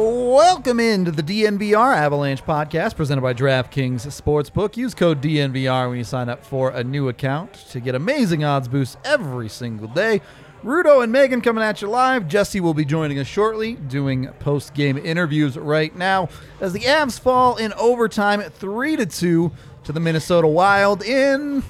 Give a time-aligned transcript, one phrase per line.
[0.00, 4.76] Welcome into the DNVR Avalanche podcast presented by DraftKings Sportsbook.
[4.76, 8.68] Use code DNVR when you sign up for a new account to get amazing odds
[8.68, 10.20] boosts every single day.
[10.62, 12.28] Rudo and Meghan coming at you live.
[12.28, 16.28] Jesse will be joining us shortly, doing post game interviews right now
[16.60, 19.50] as the Avs fall in overtime 3 to 2
[19.84, 21.62] to the Minnesota Wild in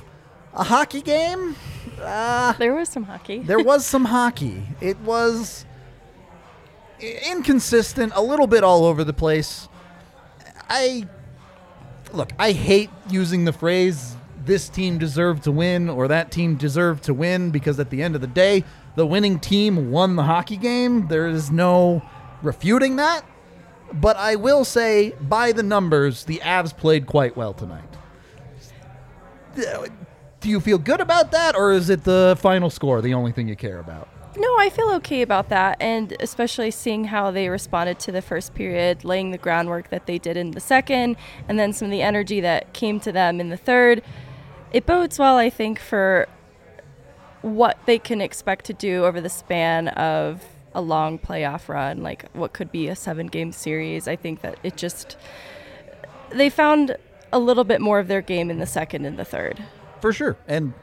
[0.52, 1.54] a hockey game.
[2.02, 3.38] Uh, There was some hockey.
[3.38, 4.64] there was some hockey.
[4.80, 5.64] It was
[7.01, 9.69] inconsistent, a little bit all over the place.
[10.68, 11.07] I
[12.13, 17.04] look, I hate using the phrase this team deserved to win or that team deserved
[17.04, 18.64] to win because at the end of the day,
[18.95, 21.09] the winning team won the hockey game.
[21.09, 22.03] There is no
[22.43, 23.25] refuting that.
[23.93, 27.85] But I will say, by the numbers, the Avs played quite well tonight.
[29.54, 33.48] Do you feel good about that, or is it the final score the only thing
[33.48, 34.09] you care about?
[34.39, 38.55] No, I feel okay about that, and especially seeing how they responded to the first
[38.55, 41.17] period, laying the groundwork that they did in the second,
[41.48, 44.03] and then some of the energy that came to them in the third.
[44.73, 46.29] It bodes well, I think, for
[47.41, 52.31] what they can expect to do over the span of a long playoff run, like
[52.33, 54.07] what could be a seven game series.
[54.07, 55.17] I think that it just,
[56.31, 56.97] they found
[57.33, 59.62] a little bit more of their game in the second and the third.
[60.03, 60.37] For sure.
[60.47, 60.75] And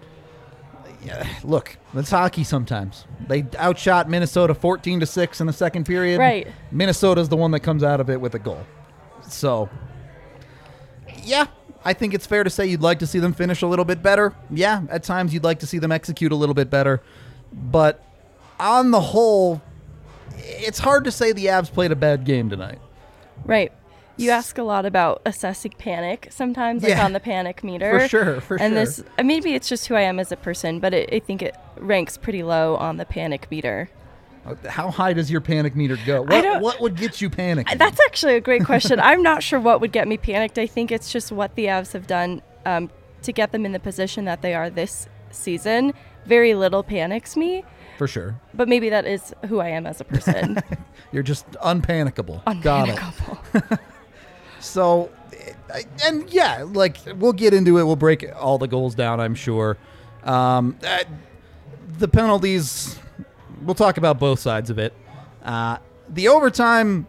[1.06, 3.06] yeah, look, it's hockey sometimes.
[3.28, 6.20] They outshot Minnesota 14 to 6 in the second period.
[6.20, 6.48] Right.
[6.72, 8.66] Minnesota's the one that comes out of it with a goal.
[9.28, 9.70] So,
[11.24, 11.48] yeah,
[11.86, 14.02] I think it's fair to say you'd like to see them finish a little bit
[14.02, 14.34] better.
[14.50, 17.02] Yeah, at times you'd like to see them execute a little bit better.
[17.52, 18.04] But
[18.59, 19.62] on the whole,
[20.38, 22.80] it's hard to say the Avs played a bad game tonight.
[23.46, 23.72] Right.
[24.17, 27.06] You ask a lot about assessing panic sometimes, like Yeah.
[27.06, 28.00] on the panic meter.
[28.02, 28.66] For sure, for and sure.
[28.67, 31.19] And this, uh, maybe it's just who I am as a person, but it, I
[31.19, 33.89] think it ranks pretty low on the panic meter.
[34.67, 36.22] How high does your panic meter go?
[36.22, 37.78] What, what would get you panicked?
[37.78, 39.00] That's actually a great question.
[39.00, 40.58] I'm not sure what would get me panicked.
[40.58, 42.89] I think it's just what the Avs have done um,
[43.22, 45.94] to get them in the position that they are this season.
[46.25, 47.63] Very little panics me,
[47.97, 48.35] For sure.
[48.53, 50.59] but maybe that is who I am as a person.
[51.13, 52.44] You're just unpanicable.
[52.62, 53.79] Got it.
[54.63, 55.12] So,
[56.03, 57.84] and yeah, like we'll get into it.
[57.84, 59.19] We'll break all the goals down.
[59.19, 59.78] I'm sure.
[60.24, 61.03] Um, uh,
[61.97, 62.97] the penalties.
[63.62, 64.94] We'll talk about both sides of it.
[65.44, 65.78] Uh,
[66.09, 67.07] the overtime,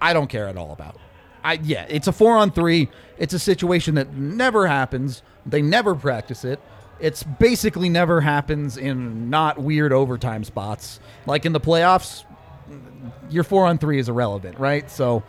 [0.00, 0.96] I don't care at all about.
[1.42, 2.88] I yeah, it's a four on three.
[3.18, 5.22] It's a situation that never happens.
[5.46, 6.60] They never practice it.
[7.00, 11.00] It's basically never happens in not weird overtime spots.
[11.24, 12.24] Like in the playoffs,
[13.30, 14.90] your four on three is irrelevant, right?
[14.90, 15.22] So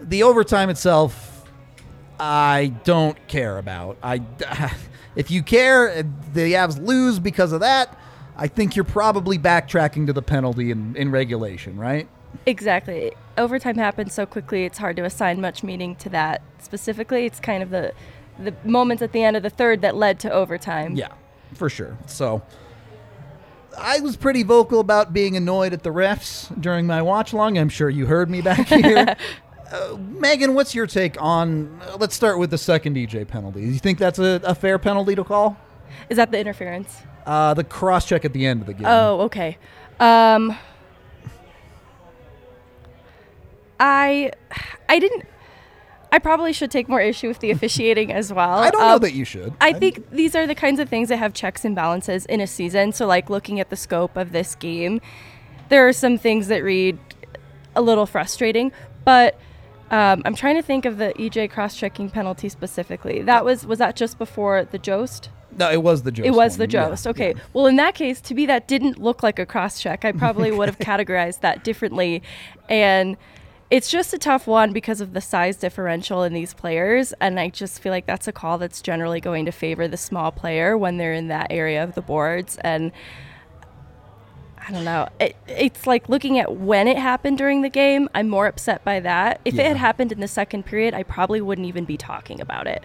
[0.00, 1.44] the overtime itself,
[2.18, 3.96] I don't care about.
[4.02, 4.22] I,
[5.16, 7.98] if you care, the Avs lose because of that.
[8.36, 12.06] I think you're probably backtracking to the penalty in, in regulation, right?
[12.44, 13.12] Exactly.
[13.38, 17.24] Overtime happens so quickly; it's hard to assign much meaning to that specifically.
[17.24, 17.92] It's kind of the
[18.38, 20.96] the moments at the end of the third that led to overtime.
[20.96, 21.12] Yeah,
[21.54, 21.96] for sure.
[22.06, 22.42] So
[23.78, 27.58] I was pretty vocal about being annoyed at the refs during my watch long.
[27.58, 29.16] I'm sure you heard me back here.
[29.72, 31.80] Uh, Meghan, what's your take on?
[31.82, 33.60] Uh, let's start with the second EJ penalty.
[33.62, 35.56] Do you think that's a, a fair penalty to call?
[36.08, 37.02] Is that the interference?
[37.26, 38.86] Uh, the cross check at the end of the game.
[38.86, 39.58] Oh, okay.
[39.98, 40.56] Um,
[43.80, 44.30] I
[44.88, 45.24] I didn't.
[46.12, 48.58] I probably should take more issue with the officiating as well.
[48.58, 49.52] I don't know Um, that you should.
[49.60, 52.46] I think these are the kinds of things that have checks and balances in a
[52.46, 52.92] season.
[52.92, 55.00] So, like looking at the scope of this game,
[55.68, 56.98] there are some things that read
[57.74, 58.70] a little frustrating.
[59.04, 59.38] But
[59.90, 63.22] um, I'm trying to think of the EJ cross-checking penalty specifically.
[63.22, 65.30] That was was that just before the Jost?
[65.58, 66.26] No, it was the Jost.
[66.26, 67.06] It was one, the yeah, Jost.
[67.06, 67.34] Okay.
[67.34, 67.42] yeah.
[67.52, 70.04] Well, in that case, to me, that didn't look like a cross-check.
[70.04, 72.22] I probably would have categorized that differently,
[72.68, 73.16] and.
[73.68, 77.48] It's just a tough one because of the size differential in these players, and I
[77.48, 80.98] just feel like that's a call that's generally going to favor the small player when
[80.98, 82.58] they're in that area of the boards.
[82.58, 82.92] And
[84.66, 88.08] I don't know, it, it's like looking at when it happened during the game.
[88.14, 89.40] I'm more upset by that.
[89.44, 92.66] If it had happened in the second period, I probably wouldn't even be talking about
[92.66, 92.84] it.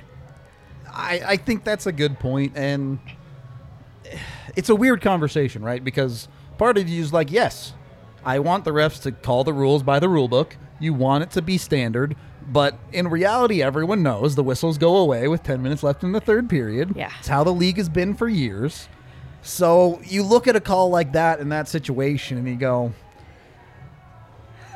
[0.93, 2.99] I, I think that's a good point, and
[4.55, 5.83] it's a weird conversation, right?
[5.83, 6.27] Because
[6.59, 7.73] part of you is like, yes,
[8.23, 10.57] I want the refs to call the rules by the rule book.
[10.79, 12.15] You want it to be standard,
[12.47, 16.21] but in reality, everyone knows the whistles go away with 10 minutes left in the
[16.21, 16.93] third period.
[16.95, 17.11] Yeah.
[17.19, 18.87] It's how the league has been for years.
[19.41, 22.93] So you look at a call like that in that situation and you go,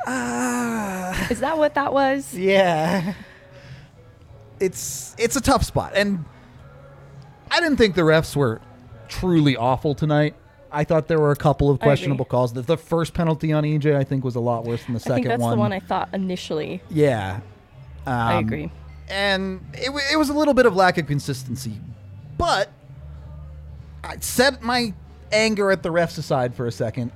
[0.06, 1.28] ah.
[1.30, 2.34] Is that what that was?
[2.34, 3.14] Yeah.
[4.60, 5.92] It's it's a tough spot.
[5.94, 6.24] And
[7.50, 8.60] I didn't think the refs were
[9.08, 10.34] truly awful tonight.
[10.72, 12.52] I thought there were a couple of questionable calls.
[12.52, 15.12] The, the first penalty on EJ, I think, was a lot worse than the second
[15.12, 15.52] I second think that's one.
[15.52, 16.82] the one I thought initially.
[16.90, 17.40] yeah,
[18.06, 18.72] I Um, agree.
[19.08, 21.80] and it, wa- it was a little bit of lack of consistency.
[22.36, 22.70] But
[24.06, 24.94] I set my
[25.32, 27.12] anger at the refs aside for a second.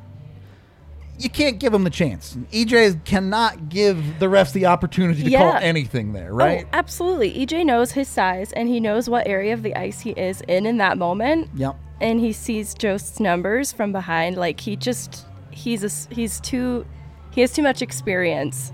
[1.19, 2.35] You can't give them the chance.
[2.51, 5.59] EJ cannot give the refs the opportunity to call Yeah.
[5.61, 6.65] anything there, oh, right?
[6.65, 7.35] Oh, absolutely.
[7.47, 10.65] EJ knows his size and he knows what area of the ice he is in
[10.65, 11.51] in that moment.
[11.55, 11.77] Yep.
[12.01, 14.37] And he sees Jost's numbers from behind.
[14.39, 16.87] Like he just, he's a, s- he's too,
[17.33, 18.73] he has too much experience.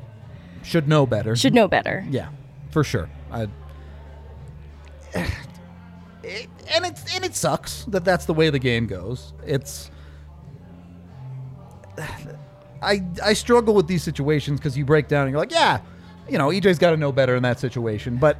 [0.62, 1.34] Should know better.
[1.34, 2.06] Should know better.
[2.08, 2.28] Yeah,
[2.70, 3.10] for sure.
[3.32, 3.48] I,
[6.26, 9.32] it, and it's and it sucks that that's the way the game goes.
[9.46, 9.90] It's
[12.82, 15.80] I I struggle with these situations because you break down and you're like, yeah,
[16.28, 18.38] you know, EJ's got to know better in that situation, but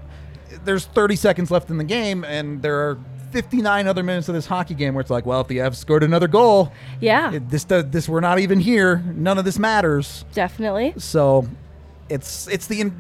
[0.64, 2.98] there's 30 seconds left in the game and there are
[3.32, 6.02] 59 other minutes of this hockey game where it's like, well, if the Avs scored
[6.02, 8.98] another goal, Yeah, it, this does this we're not even here.
[9.14, 10.24] None of this matters.
[10.32, 10.94] definitely.
[10.98, 11.48] So
[12.08, 12.90] it's it's the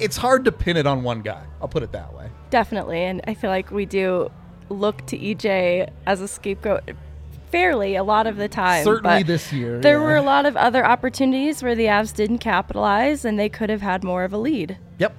[0.00, 1.42] it's hard to pin it on one guy.
[1.60, 2.30] I'll put it that way.
[2.50, 3.00] Definitely.
[3.02, 4.30] And I feel like we do
[4.68, 6.90] look to EJ as a scapegoat
[7.50, 8.84] fairly a lot of the time.
[8.84, 9.80] Certainly this year.
[9.80, 10.04] There yeah.
[10.04, 13.82] were a lot of other opportunities where the Avs didn't capitalize and they could have
[13.82, 14.76] had more of a lead.
[14.98, 15.16] Yep.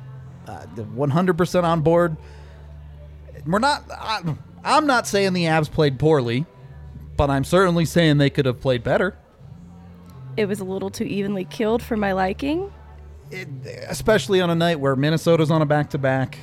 [0.48, 2.18] Uh, 100% on board.
[3.46, 6.46] We're not I, I'm not saying the Avs played poorly,
[7.16, 9.18] but I'm certainly saying they could have played better.
[10.36, 12.72] It was a little too evenly killed for my liking.
[13.30, 13.48] It,
[13.88, 16.38] especially on a night where Minnesota's on a back-to-back.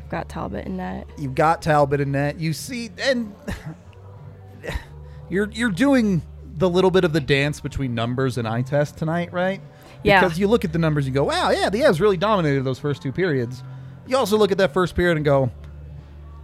[0.00, 1.08] I've got Talbot in net.
[1.18, 2.38] You've got Talbot in net.
[2.38, 3.34] You see and
[5.28, 6.22] you're you're doing
[6.54, 9.60] the little bit of the dance between numbers and eye test tonight, right?
[10.04, 10.20] Yeah.
[10.20, 12.78] Because you look at the numbers and go, wow, yeah, the Avs really dominated those
[12.78, 13.62] first two periods.
[14.06, 15.50] You also look at that first period and go,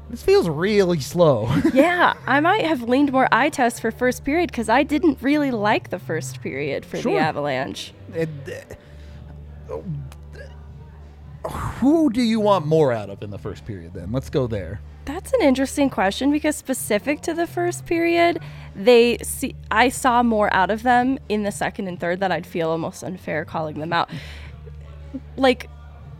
[0.08, 1.52] this feels really slow.
[1.74, 5.50] yeah, I might have leaned more eye test for first period because I didn't really
[5.50, 7.12] like the first period for Sure.
[7.12, 7.92] the Avalanche.
[8.14, 8.78] It-
[11.46, 14.12] who do you want more out of in the first period then?
[14.12, 14.80] Let's go there.
[15.04, 18.40] That's an interesting question because specific to the first period,
[18.76, 22.46] they see I saw more out of them in the second and third that I'd
[22.46, 24.10] feel almost unfair calling them out.
[25.36, 25.70] Like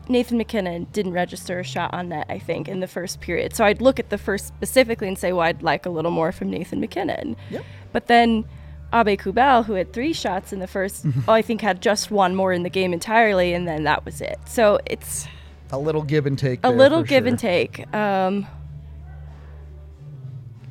[0.09, 3.55] Nathan MacKinnon didn't register a shot on net, I think, in the first period.
[3.55, 6.33] So I'd look at the first specifically and say, well, I'd like a little more
[6.33, 7.37] from Nathan MacKinnon.
[7.51, 7.65] Yep.
[7.93, 8.47] But then
[8.93, 12.35] Abe Kubel, who had three shots in the 1st oh, I think had just one
[12.35, 14.39] more in the game entirely, and then that was it.
[14.47, 15.27] So it's
[15.71, 16.61] A little give and take.
[16.63, 17.29] a little give sure.
[17.29, 17.95] and take.
[17.95, 18.47] Um,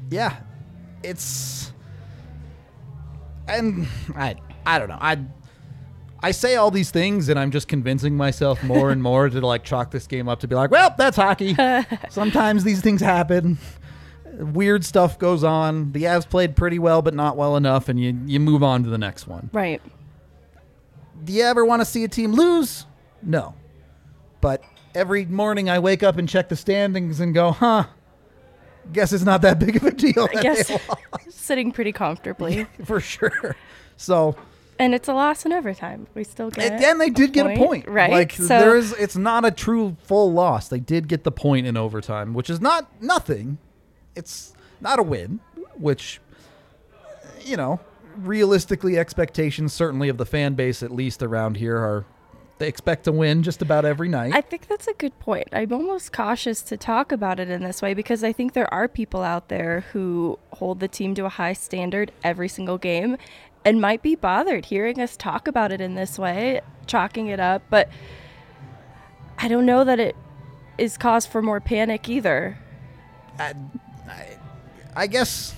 [0.09, 0.35] Yeah,
[1.03, 1.71] it's
[3.47, 4.35] and I
[4.65, 4.97] I don't know.
[4.99, 5.19] I
[6.21, 9.63] I say all these things and I'm just convincing myself more and more to like
[9.63, 11.55] chalk this game up to be like, well, that's hockey.
[12.09, 13.57] Sometimes these things happen.
[14.37, 15.91] Weird stuff goes on.
[15.91, 18.89] The Avs played pretty well, but not well enough, and you you move on to
[18.89, 19.49] the next one.
[19.53, 19.81] right.
[21.23, 22.85] Do you ever want to see a team lose?
[23.23, 23.55] No.
[24.39, 24.61] But
[24.93, 27.85] every morning I wake up and check the standings and go, huh,
[28.93, 30.27] guess it's not that big of a deal.
[30.33, 30.71] I guess
[31.29, 32.67] sitting pretty comfortably.
[32.85, 33.55] for sure.
[33.95, 34.35] So,
[34.79, 36.07] and it's a loss in overtime.
[36.13, 38.11] We still get and, and they did get a point, right?
[38.11, 40.67] Like so there is, it's not a true full loss.
[40.67, 43.57] They did get the point in overtime, which is not nothing.
[44.17, 45.39] It's not a win,
[45.75, 46.19] which
[47.47, 47.79] you know,
[48.17, 52.05] realistically, expectations certainly of the fan base, at least around here, are
[52.59, 54.33] they expect to win just about every night.
[54.33, 55.47] I think that's a good point.
[55.53, 58.87] I'm almost cautious to talk about it in this way because I think there are
[58.87, 63.17] people out there who hold the team to a high standard every single game
[63.63, 67.61] and might be bothered hearing us talk about it in this way, chalking it up.
[67.69, 67.89] But
[69.37, 70.15] I don't know that it
[70.79, 72.57] is cause for more panic either.
[73.37, 73.53] I,
[74.07, 74.37] I,
[74.95, 75.55] I guess,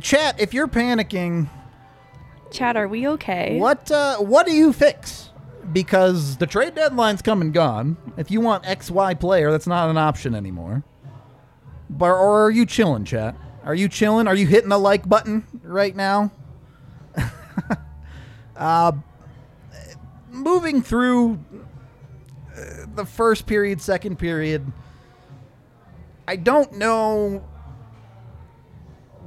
[0.00, 0.40] chat.
[0.40, 1.48] If you're panicking,
[2.50, 3.58] chat, are we okay?
[3.58, 5.30] What uh, what do you fix?
[5.72, 7.96] Because the trade deadline's come and gone.
[8.16, 10.82] If you want XY player, that's not an option anymore.
[11.88, 13.36] But or are you chilling, chat?
[13.64, 14.26] Are you chilling?
[14.26, 16.32] Are you hitting the like button right now?
[18.56, 18.92] uh,
[20.30, 21.38] moving through
[22.56, 24.72] uh, the first period, second period.
[26.30, 27.42] I don't know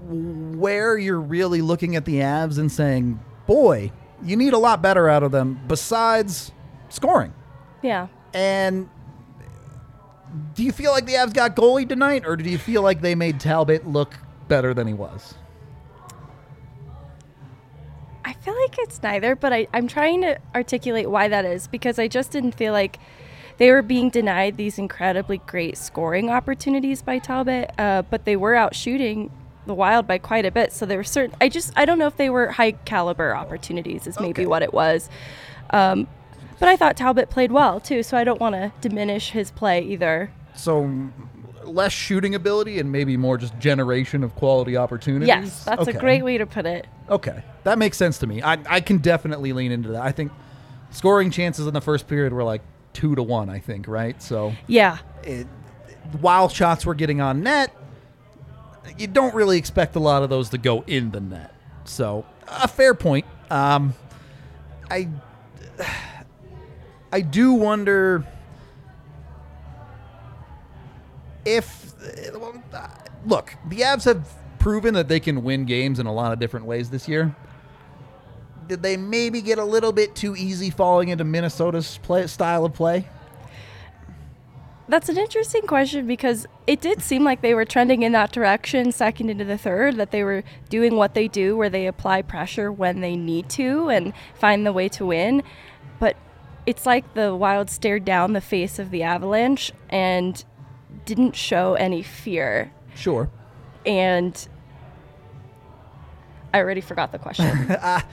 [0.07, 3.91] where you're really looking at the Avs and saying, boy,
[4.23, 6.53] you need a lot better out of them besides
[6.87, 7.33] scoring.
[7.81, 8.07] Yeah.
[8.33, 8.89] And
[10.53, 13.15] do you feel like the Avs got goalie tonight, or do you feel like they
[13.15, 14.13] made Talbot look
[14.47, 15.33] better than he was?
[18.23, 21.99] I feel like it's neither, but I, I'm trying to articulate why that is because
[21.99, 22.97] I just didn't feel like
[23.63, 28.55] they were being denied these incredibly great scoring opportunities by Talbot, uh, but they were
[28.55, 29.31] out shooting
[29.65, 30.73] the Wild by quite a bit.
[30.73, 31.33] So there were certain.
[31.39, 34.05] I just I don't know if they were high caliber opportunities.
[34.05, 34.45] Is maybe Okay.
[34.47, 35.09] what it was.
[35.69, 36.07] Um,
[36.59, 39.81] but I thought Talbot played well too, so I don't want to diminish his play
[39.81, 40.29] either.
[40.55, 40.91] So
[41.63, 45.29] less shooting ability and maybe more just generation of quality opportunities.
[45.29, 45.97] Yes, that's Okay.
[45.97, 46.85] a great way to put it.
[47.09, 48.43] Okay, that makes sense to me.
[48.43, 50.01] I I can definitely lean into that.
[50.01, 50.33] I think
[50.89, 52.61] scoring chances in the first period were like
[52.93, 53.49] two to one.
[53.49, 54.21] I think right.
[54.21, 55.47] So Yeah, it,
[56.19, 57.75] while shots were getting on net,
[58.97, 61.53] you don't really expect a lot of those to go in the net.
[61.85, 63.25] So a fair point.
[63.49, 63.93] Um,
[64.89, 65.09] I
[67.11, 68.25] I do wonder
[71.45, 71.93] if
[73.25, 74.27] look the Avs have
[74.59, 77.35] proven that they can win games in a lot of different ways this year.
[78.67, 82.73] Did they maybe get a little bit too easy falling into Minnesota's play, style of
[82.73, 83.07] play?
[84.87, 88.91] That's an interesting question because it did seem like they were trending in that direction
[88.91, 92.71] second into the third, that they were doing what they do where they apply pressure
[92.71, 95.41] when they need to and find the way to win.
[95.99, 96.17] But
[96.65, 100.43] it's like the Wild stared down the face of the Avalanche and
[101.05, 102.71] didn't show any fear.
[102.93, 103.29] Sure.
[103.85, 104.47] And
[106.53, 107.45] I already forgot the question.
[107.81, 108.05] Ah,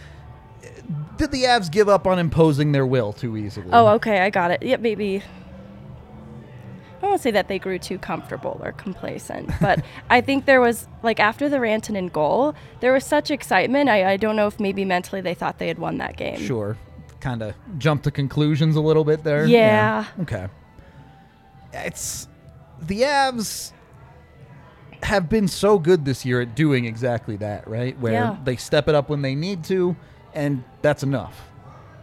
[1.20, 3.68] Did the Avs give up on imposing their will too easily?
[3.72, 4.62] oh, okay, I got it.
[4.62, 5.22] Yep, maybe.
[7.02, 10.88] I won't say that they grew too comfortable or complacent, but I think there was
[11.02, 13.90] like after the Rantanen goal, there was such excitement.
[13.90, 16.38] I, I don't know if maybe mentally they thought they had won that game.
[16.40, 16.78] Sure.
[17.20, 19.44] Kind of jump to conclusions a little bit there.
[19.44, 20.06] Yeah.
[20.22, 20.48] Okay.
[21.74, 22.28] It's
[22.80, 23.72] the Avs
[25.02, 27.98] have been so good this year at doing exactly that, right?
[28.00, 28.36] Where Yeah.
[28.42, 29.96] they step it up when they need to,
[30.34, 31.40] and that's enough.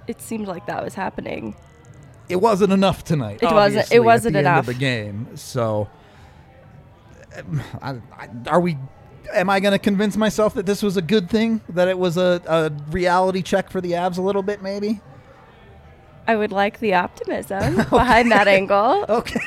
[0.07, 1.55] It seemed like that was happening.
[2.29, 3.39] It wasn't enough tonight.
[3.41, 4.57] It wasn't- it wasn't at the enough.
[4.57, 5.37] End of the game.
[5.37, 5.87] So,
[7.37, 8.77] um, I, I, are we?
[9.33, 11.59] Am I going to convince myself that this was a good thing?
[11.69, 15.01] That it was a, a reality check for the Avs a little bit, maybe?
[16.27, 19.05] I would like the optimism behind that angle.
[19.07, 19.39] Okay.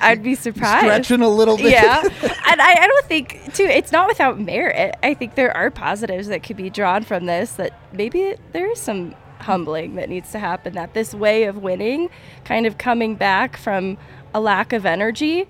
[0.00, 0.84] I'd be surprised.
[0.84, 1.70] Stretching a little bit.
[1.70, 5.70] yeah and I, I don't think too it's not without merit i think there are
[5.70, 10.32] positives that could be drawn from this that maybe there is some humbling that needs
[10.32, 12.10] to happen that this way of winning
[12.44, 13.96] kind of coming back from
[14.34, 15.46] a lack of energy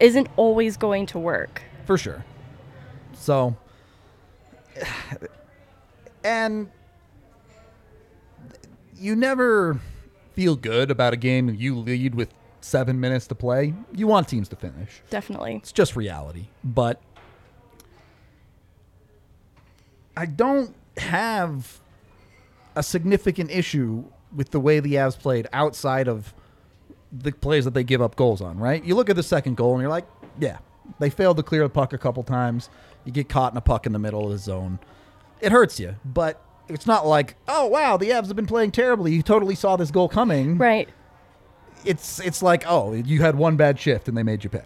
[0.00, 2.24] isn't always going to work for sure.
[3.14, 3.56] So,
[6.24, 6.68] and
[8.96, 9.80] you never
[10.38, 13.74] feel good about a game you lead with seven minutes to play.
[13.92, 15.02] You want teams to finish.
[15.10, 16.46] definitely It's just reality.
[16.62, 17.02] But
[20.16, 21.80] I don't have
[22.76, 26.32] a significant issue with the way the Avs played outside of
[27.10, 28.84] the plays that they give up goals on, right?
[28.84, 30.06] You look at the second goal and you're like,
[30.38, 30.58] yeah,
[31.00, 32.70] they failed to clear the puck a couple times.
[33.04, 34.78] You get caught in a puck in the middle of the zone.
[35.40, 39.12] It hurts you, but it's not like, oh wow, the Avs have been playing terribly.
[39.14, 40.58] You totally saw this goal coming.
[40.58, 40.88] right
[41.84, 44.62] It's it's like, oh, you had one bad shift and they made you pay.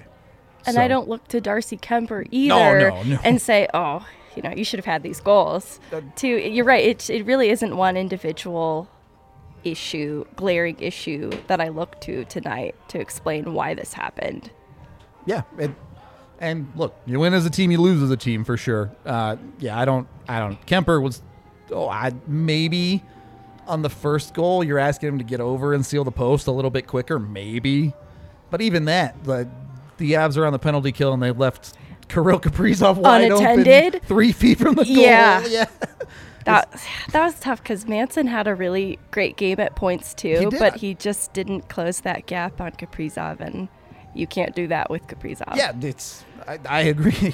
[0.66, 3.18] and So- i don't look to darcy kuemper either no, no.
[3.24, 4.06] and say oh
[4.36, 7.50] you know you should have had these goals Uh, to you're right it, it really
[7.50, 8.88] isn't one individual
[9.64, 14.50] issue glaring issue that i look to tonight to explain why this happened
[15.26, 15.70] Yeah, it,
[16.40, 18.90] and look, you win as a team, you lose as a team for sure.
[19.06, 20.58] Uh, yeah, I don't, I don't.
[20.66, 21.22] Kuemper was,
[21.72, 23.02] oh, I maybe
[23.66, 26.52] on the first goal, you're asking him to get over and seal the post a
[26.52, 27.92] little bit quicker, maybe,
[28.50, 29.48] but even that, the
[29.98, 31.74] the Avs are on the penalty kill and they left
[32.08, 33.96] Kirill Kaprizov wide Unattended?
[33.96, 34.94] open, three feet from the goal.
[34.94, 35.46] Yeah.
[35.48, 35.66] yeah.
[36.44, 40.58] that that was tough because manson had a really great game at points too He
[40.58, 43.68] but he just didn't close that gap on kaprizov and
[44.12, 46.24] you can't do that with kaprizov Yeah, it's.
[46.46, 47.32] I, I agree.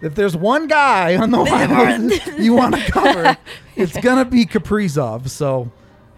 [0.00, 3.36] If there's one guy on the Wild you want to cover,
[3.76, 5.28] it's gonna be Kaprizov.
[5.28, 5.70] So,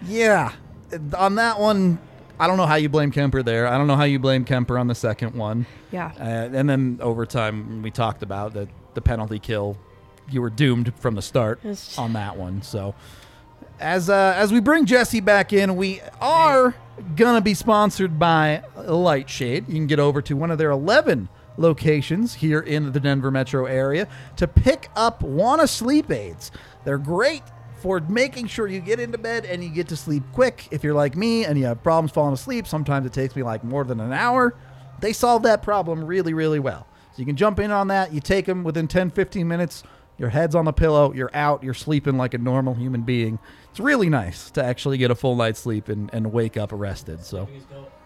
[0.06, 0.52] yeah,
[1.16, 1.98] on that one,
[2.40, 3.66] I don't know how you blame Kuemper there.
[3.66, 5.66] I don't know how you blame Kuemper on the second one.
[5.90, 9.76] yeah Uh, and then overtime, we talked about the the penalty kill.
[10.30, 12.62] You were doomed from the start It's- on that one.
[12.62, 12.94] So,
[13.80, 16.74] as uh, as we bring Jesse back in, we are
[17.16, 19.68] gonna be sponsored by Lightshade.
[19.68, 23.66] You can get over to one of their eleven locations here in the Denver metro
[23.66, 26.50] area to pick up Wana sleep aids.
[26.84, 27.42] They're great
[27.78, 30.68] for making sure you get into bed and you get to sleep quick.
[30.70, 33.62] If you're like me and you have problems falling asleep, sometimes it takes me like
[33.62, 34.54] more than an hour.
[35.00, 36.86] They solve that problem really, really well.
[37.12, 38.12] So you can jump in on that.
[38.12, 39.84] You take them within 10, 15 minutes.
[40.18, 41.12] Your head's on the pillow.
[41.12, 41.62] You're out.
[41.62, 43.38] You're sleeping like a normal human being.
[43.70, 47.24] It's really nice to actually get a full night's sleep and, and wake up rested.
[47.24, 47.48] So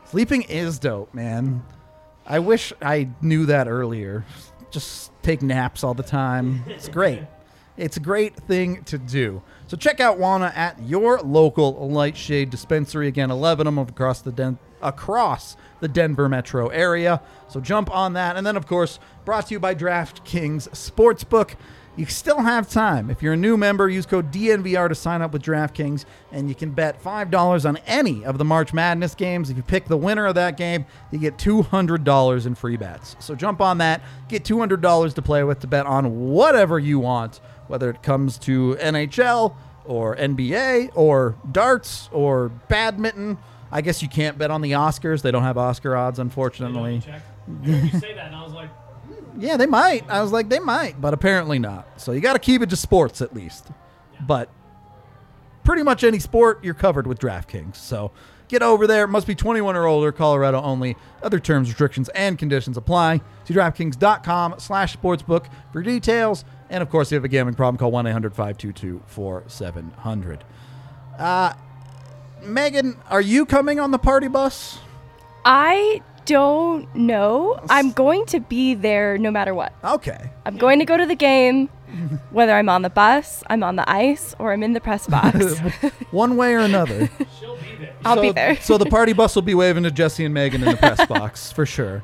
[0.05, 1.63] sleeping is dope, man.
[2.27, 4.25] I wish I knew that earlier.
[4.71, 6.63] just take naps all the time.
[6.67, 7.23] It's great.
[7.77, 9.43] It's a great thing to do.
[9.67, 13.09] So check out Wana at your local Lightshade dispensary.
[13.09, 17.23] Again, 11 of them across the Den- across the Denver metro area.
[17.49, 18.37] So jump on that.
[18.37, 21.55] And then, of course, brought to you by DraftKings Sportsbook.
[21.95, 23.11] You still have time.
[23.11, 26.55] If you're a new member, use code DNVR to sign up with DraftKings, and you
[26.55, 29.51] can bet $5 on any of the March Madness games.
[29.51, 33.15] If you pick the winner of that game, you get $200 in free bets.
[33.19, 37.41] So jump on that, get $200 to play with to bet on whatever you want,
[37.67, 43.37] whether it comes to NHL or NBA or darts or badminton.
[43.71, 45.21] I guess you can't bet on the Oscars.
[45.21, 47.03] They don't have Oscar odds, unfortunately.
[47.63, 48.71] You say that, and I was like,
[49.39, 50.09] Yeah, they might.
[50.11, 52.01] I was like, they might, but apparently not.
[52.01, 53.69] So you got to keep it to sports at least.
[54.27, 54.49] But
[55.65, 57.77] pretty much any sport, you're covered with DraftKings.
[57.77, 58.13] So
[58.49, 59.07] get over there.
[59.07, 60.13] Must be 21 or older.
[60.13, 60.97] Colorado only.
[61.23, 63.21] Other terms, restrictions, and conditions apply.
[63.45, 66.45] See DraftKings.com slash sportsbook for details.
[66.71, 70.45] And of course, if you have a gambling problem, call 1 800 522 4700.
[71.19, 71.55] Uh,
[72.43, 74.79] Meghan, are you coming on the party bus?
[75.45, 77.61] I don't know.
[77.69, 79.73] I'm going to be there no matter what.
[79.83, 80.31] Okay.
[80.47, 81.69] I'm going to go to the game,
[82.31, 85.59] whether I'm on the bus, I'm on the ice, or I'm in the press box.
[86.11, 87.11] One way or another.
[87.41, 87.95] she'll be there.
[88.05, 88.57] I'll so, be there.
[88.57, 91.53] so the party bus will be waving to Jesse and Meghan in the press box
[91.53, 92.03] for sure.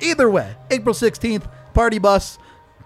[0.00, 2.38] Either way, April 16th, party bus.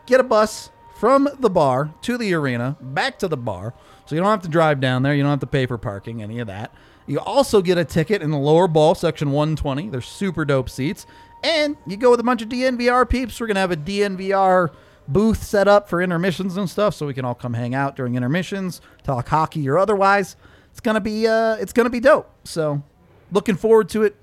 [0.07, 3.75] Get a bus from the bar to the arena, back to the bar.
[4.07, 5.15] So you don't have to drive down there.
[5.15, 6.75] You don't have to pay for parking, any of that.
[7.07, 9.91] You also get a ticket in the lower ball, section 120.
[9.91, 11.07] They're super dope seats.
[11.43, 13.39] And you go with a bunch of DNVR peeps.
[13.39, 14.71] We're going to have a DNVR
[15.07, 18.15] booth set up for intermissions and stuff so we can all come hang out during
[18.15, 20.37] intermissions, talk hockey or otherwise.
[20.71, 22.31] It's going to be uh it's going to be dope.
[22.45, 22.83] So,
[23.31, 24.17] looking forward to it.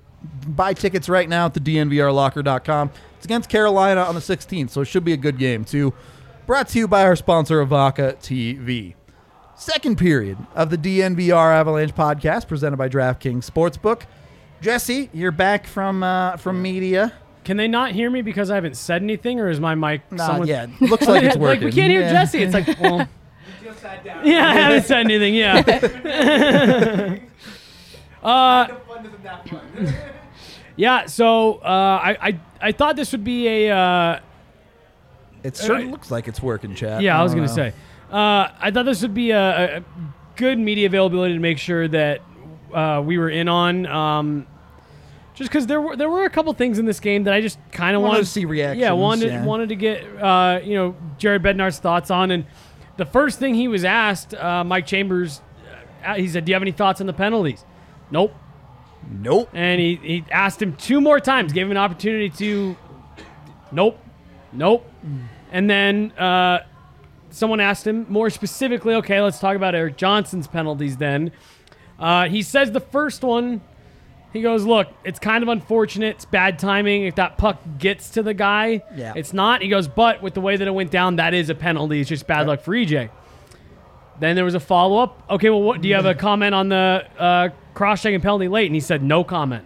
[0.46, 2.90] Buy tickets right now at the dnvrlocker.com.
[3.16, 5.94] It's against Carolina on the 16th, so it should be a good game too.
[6.46, 8.94] Brought to you by our sponsor Avaca TV.
[9.62, 14.02] Second period of the DNVR Avalanche podcast presented by DraftKings Sportsbook.
[14.60, 17.12] Jesse, you're back from uh, from media.
[17.44, 20.10] Can they not hear me because I haven't said anything, or is my mic?
[20.10, 21.62] Nah, someone- yeah, looks like it's working.
[21.66, 22.10] like we can't hear Yeah.
[22.12, 22.42] Jesse.
[22.42, 23.08] It's like, well,
[24.24, 25.36] yeah, I haven't said anything.
[25.36, 27.18] Yeah.
[28.24, 28.66] uh,
[30.74, 31.06] yeah.
[31.06, 33.76] So uh, I, I I thought this would be a.
[33.76, 34.20] Uh,
[35.44, 37.00] It sure looks like it's working, chat.
[37.00, 37.52] Yeah, I was gonna know.
[37.54, 37.72] say.
[38.12, 39.84] Uh, I thought this would be a, a
[40.36, 42.20] good media availability to make sure that
[42.72, 43.86] uh, we were in on.
[43.86, 44.46] Um,
[45.34, 47.58] just because there were there were a couple things in this game that I just
[47.72, 49.44] kind of Wanted wanted to see reactions, Yeah, wanted yeah.
[49.44, 52.30] wanted to get uh, you know Jared Bednar's thoughts on.
[52.30, 52.44] And
[52.98, 55.40] the first thing he was asked, uh, Mike Chambers,
[56.04, 57.64] uh, he said, "Do you have any thoughts on the penalties?"
[58.10, 58.34] Nope.
[59.10, 59.48] Nope.
[59.54, 62.76] And he, he asked him two more times, gave him an opportunity to.
[63.72, 63.98] Nope.
[64.52, 64.86] Nope.
[65.50, 66.60] And then uh,
[67.32, 71.32] someone asked him more specifically, okay, let's talk about Erik Johnson's penalties then.
[71.98, 73.60] Uh, he says the first one,
[74.32, 76.16] he goes, look, it's kind of unfortunate.
[76.16, 77.04] It's bad timing.
[77.04, 79.12] If that puck gets to the guy, Yeah.
[79.14, 79.60] it's not.
[79.62, 82.00] He goes, but with the way that it went down, that is a penalty.
[82.00, 83.10] It's just bad luck for EJ.
[84.20, 85.22] Then there was a follow up.
[85.28, 88.66] Okay, well, what do you have a comment on the uh, cross checking penalty late?
[88.66, 89.64] And he said, no comment.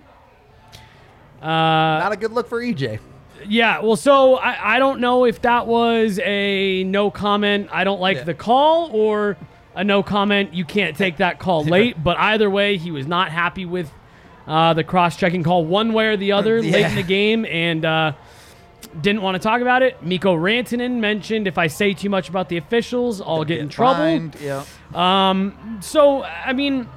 [1.42, 2.98] Not a good look for EJ.
[3.48, 8.00] Yeah, well, so I, I don't know if that was a no comment, I don't
[8.00, 8.24] like Yeah.
[8.24, 9.36] the call, or
[9.74, 12.02] a no comment, you can't take that call late.
[12.02, 13.90] But either way, he was not happy with
[14.46, 16.88] uh, the cross checking call one way or the other late Yeah.
[16.90, 18.12] in the game and uh,
[19.00, 20.02] didn't want to talk about it.
[20.02, 24.02] Mikko Rantanen mentioned if I say too much about the officials, I'll get in trouble.
[24.04, 24.62] Fined, Yeah.
[25.80, 26.88] So I mean,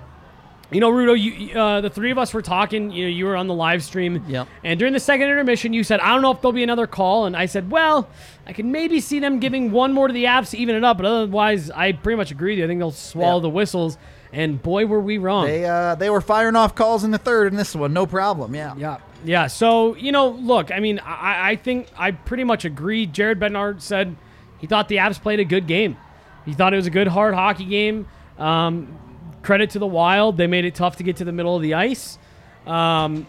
[0.72, 2.92] you know, Rudo, you uh, the three of us were talking.
[2.92, 4.24] You know, you were on the live stream.
[4.28, 4.48] Yep.
[4.64, 7.26] And during the second intermission, you said, "I don't know if there'll be another call,"
[7.26, 8.08] and I said, "Well,
[8.46, 10.98] I can maybe see them giving one more to the Avs to even it up,
[10.98, 12.52] but otherwise, I pretty much agree.
[12.54, 12.66] with you.
[12.66, 13.44] I think they'll swallow Yeah.
[13.44, 13.98] the whistles."
[14.32, 15.48] And boy, were we wrong.
[15.48, 18.54] They uh, they were firing off calls in the third in this one, no problem.
[18.54, 18.76] Yeah.
[18.78, 18.98] Yeah.
[19.26, 19.48] Yeah.
[19.48, 23.08] So, you know, look, I mean, I, I think I pretty much agree.
[23.08, 24.16] Jared Bednar said
[24.60, 25.98] he thought the Avs played a good game.
[26.46, 28.06] He thought it was a good, hard hockey game.
[28.38, 28.96] Um,
[29.42, 30.38] credit to the Wild.
[30.38, 32.18] They made it tough to get to the middle of the ice.
[32.66, 33.28] Um,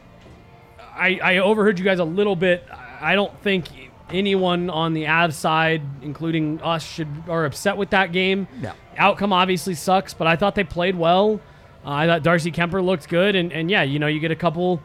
[0.79, 2.64] I, I overheard you guys a little bit.
[3.01, 3.68] I don't think
[4.11, 8.49] anyone on the Avs side, including us, should are upset with that game.
[8.61, 8.75] Yeah.
[8.96, 11.40] Outcome obviously sucks, but I thought they played well.
[11.85, 14.37] Uh, I thought Darcy Kuemper looked good, and, and yeah, you know, you get a
[14.37, 14.83] couple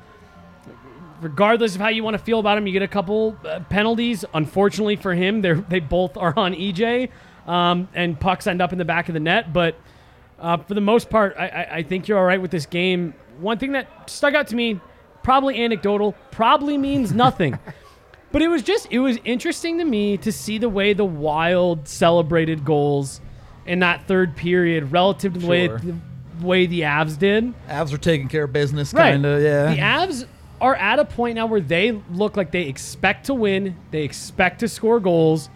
[1.21, 4.23] regardless of how you want to feel about him, you get a couple uh, penalties.
[4.33, 7.09] Unfortunately for him, they they both are on EJ,
[7.47, 9.51] um, and pucks end up in the back of the net.
[9.51, 9.75] But
[10.45, 13.13] uh, for the most part, I, I, I think you're all right with this game.
[13.39, 14.79] One thing that stuck out to me,
[15.23, 17.57] probably anecdotal, probably means nothing.
[18.31, 21.87] But it was just it was interesting to me to see the way the Wild
[21.87, 23.21] celebrated goals
[23.65, 25.79] in that third period relative to the way Sure.
[25.79, 25.95] the
[26.45, 27.53] way the Avs did.
[27.67, 29.41] Avs are taking care of business, kind of.
[29.41, 29.73] Yeah.
[29.73, 30.27] The Avs
[30.61, 34.59] are at a point now where they look like they expect to win, they expect
[34.59, 35.49] to score goals.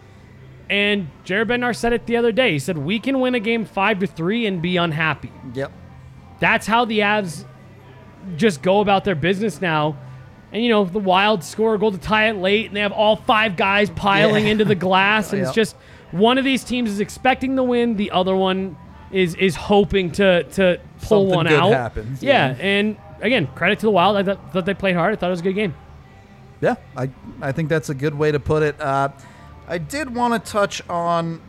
[0.70, 2.52] And Jared Bednar said it the other day.
[2.52, 5.72] He said, "We can win a game five to three and be unhappy." Yep.
[6.38, 7.44] That's how the Avs
[8.36, 9.96] just go about their business now.
[10.52, 12.92] And you know, the Wild score a goal to tie it late, and they have
[12.92, 14.52] all five guys piling Yeah.
[14.52, 15.46] into the glass, and Yep.
[15.48, 15.76] it's just
[16.12, 18.76] one of these teams is expecting to win, the other one
[19.10, 21.72] is is hoping to to pull Something one out.
[21.72, 22.50] happens, Yeah.
[22.50, 22.56] yeah.
[22.64, 24.16] and again, credit to the Wild.
[24.16, 25.12] I thought, thought they played hard.
[25.12, 25.74] I thought it was a good game.
[26.60, 27.10] Yeah, I
[27.42, 28.80] I think that's a good way to put it.
[28.80, 29.08] Uh,
[29.70, 31.40] I did want to touch on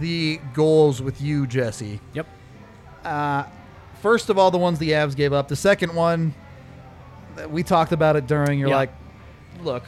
[0.00, 2.00] the goals with you, Jesse.
[2.14, 2.26] Yep.
[4.02, 5.48] First of all, the ones the Avs gave up.
[5.48, 6.34] The second one,
[7.42, 8.58] uh, we talked about it during.
[8.58, 8.76] You're Yeah.
[8.76, 8.92] like,
[9.62, 9.84] look,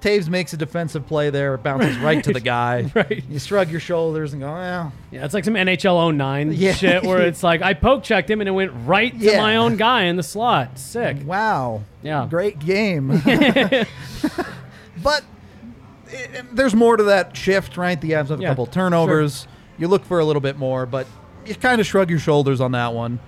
[0.00, 2.90] Toews makes a defensive play there, it bounces right to the guy.
[2.94, 3.22] Right.
[3.28, 6.72] You shrug your shoulders and go, well, Yeah, it's like some NHL 09 Yeah.
[6.72, 9.40] shit where it's like I poke checked him and it went right to Yeah.
[9.40, 10.76] my own guy in the slot.
[10.78, 11.18] Sick.
[11.24, 12.26] wow, Yeah.
[12.28, 13.08] great game.
[15.02, 15.22] but
[16.12, 18.00] it, it- there's more to that shift, right?
[18.00, 19.46] The Avs have a Yeah, couple turnovers.
[19.78, 21.06] You look for a little bit more, but
[21.46, 23.18] you kind of shrug your shoulders on that one.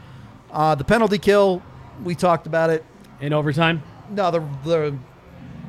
[0.53, 1.63] Uh, the penalty kill,
[2.05, 2.85] we talked about it.
[3.21, 3.83] In overtime.
[4.11, 4.97] No, the the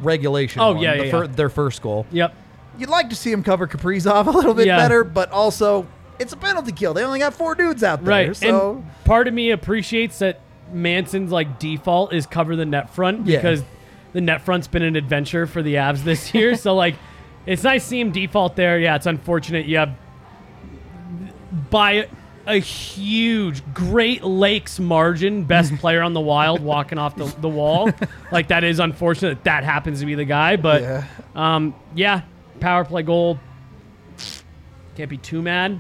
[0.01, 0.61] regulation.
[0.61, 1.31] Oh, one, yeah, the yeah, fir- yeah.
[1.31, 2.05] their first goal.
[2.11, 2.35] Yep.
[2.77, 4.77] You'd like to see him cover Kaprizov a little bit Yeah.
[4.77, 5.87] better, but also
[6.19, 6.93] it's a penalty kill.
[6.93, 8.35] They only got four dudes out there, Right.
[8.35, 13.25] so and part of me appreciates that Manson's like default is cover the net front
[13.25, 13.63] because
[14.15, 16.55] the net front's been an adventure for the Avs this year.
[16.55, 16.95] so like
[17.45, 18.79] it's nice to see him default there.
[18.79, 19.93] Yeah, it's unfortunate you have
[21.69, 22.07] by
[22.47, 27.91] a huge Great Lakes margin best player on the wild walking off the, the wall.
[28.31, 30.55] Like that is unfortunate that, that happens to be the guy.
[30.55, 31.03] But yeah.
[31.35, 32.21] um yeah,
[32.59, 33.39] power play goal.
[34.95, 35.79] Can't be too mad.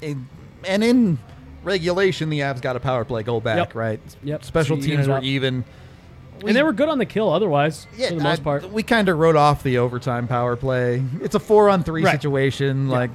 [0.00, 0.28] And-
[0.66, 1.18] and in
[1.62, 3.74] regulation, the Avs got a power play goal back, Yep.
[3.74, 4.00] right?
[4.22, 4.44] Yep.
[4.44, 5.64] Special So teams were up- even.
[6.46, 8.72] And they were good on the kill otherwise, Yeah, for the most I- part.
[8.72, 11.02] we kind of wrote off the overtime power play.
[11.22, 12.12] It's a four on three Right.
[12.12, 12.88] situation.
[12.88, 13.10] Like,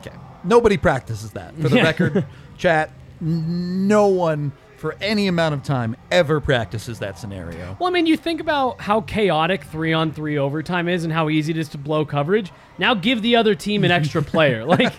[0.00, 1.54] okay, nobody practices that.
[1.60, 1.82] For the Yeah.
[1.84, 2.24] record,
[2.58, 7.76] chat, no one for any amount of time ever practices that scenario.
[7.78, 11.28] Well, I mean, you think about how chaotic three on three overtime is and how
[11.28, 12.50] easy it is to blow coverage.
[12.78, 14.64] Now give the other team an extra player.
[14.64, 14.92] Like,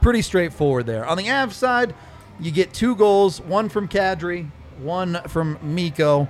[0.00, 1.04] Pretty straightforward there.
[1.04, 1.94] On the Avs side,
[2.40, 4.50] you get two goals, one from Kadri,
[4.80, 6.28] one from Mikko.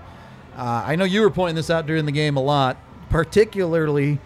[0.57, 2.77] Uh, I know you were pointing this out during the game a lot,
[3.09, 4.19] particularly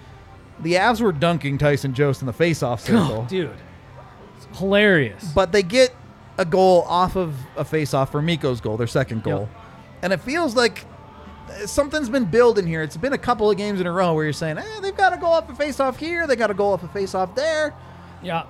[0.61, 3.25] the Avs were dunking Tyson Jost in the faceoff circle.
[3.25, 3.51] oh, dude,
[4.37, 5.31] it's hilarious.
[5.35, 5.95] but they get
[6.39, 9.49] a goal off of a face-off for Mikko's goal, their second goal,
[10.03, 10.85] and it feels like
[11.67, 12.83] something's been building here.
[12.83, 15.13] It's been a couple of games in a row where you're saying, "Eh, they've got
[15.13, 17.73] a goal off a face-off here, they got a goal off a face-off there."
[18.23, 18.45] Yeah.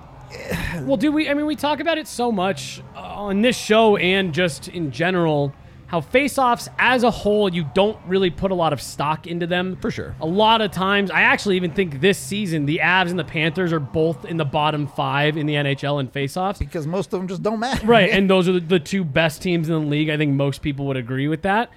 [0.83, 1.29] Well, do we?
[1.29, 4.91] I mean, we talk about it so much uh, on this show and just in
[4.91, 5.53] general.
[5.87, 9.77] How face-offs as a whole, you don't really put a lot of stock into them.
[9.81, 10.15] For sure.
[10.19, 13.71] A lot of times, I actually even think this season the Avs and the Panthers
[13.71, 16.57] are both in the bottom five in the NHL in face-offs.
[16.57, 17.85] Because most of them just don't matter.
[17.85, 20.09] Right, and those are the, the two best teams in the league.
[20.09, 21.69] I think most people would agree with that.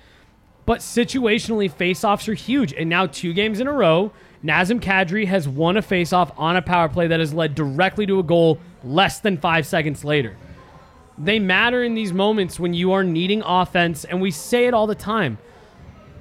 [0.65, 2.73] But situationally, face-offs are huge.
[2.73, 4.13] And now, two games in a row,
[4.45, 8.21] Nazem Kadri has won a faceoff on a power play that has led directly to
[8.21, 10.37] a goal less than five seconds later.
[11.19, 14.87] They matter in these moments when you are needing offense, and we say it all
[14.87, 15.39] the time.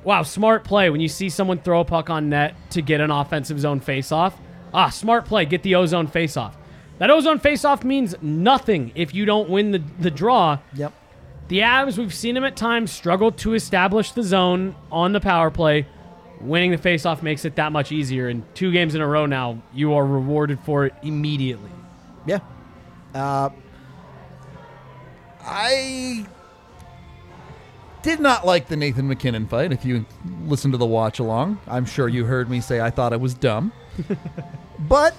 [0.04, 3.12] Wow, smart play when you see someone throw a puck on net to get an
[3.12, 4.34] offensive zone faceoff.
[4.74, 6.54] Ah, smart play, get the ozone faceoff.
[6.98, 10.58] That ozone faceoff means nothing if you don't win the, the draw.
[10.74, 10.94] Yep.
[11.50, 15.52] The Avs, we've seen them at times struggle to establish the zone on the power
[15.52, 15.86] play.
[16.40, 18.28] Winning the faceoff makes it that much easier.
[18.28, 21.72] And two games in a row now, you are rewarded for it immediately.
[22.26, 22.40] Yeah.
[23.14, 23.50] Uh,
[25.42, 26.26] I
[28.04, 29.72] did not like the Nathan MacKinnon fight.
[29.72, 30.06] If you
[30.44, 33.34] listen to the watch along, I'm sure you heard me say I thought it was
[33.34, 33.72] dumb.
[34.80, 35.16] but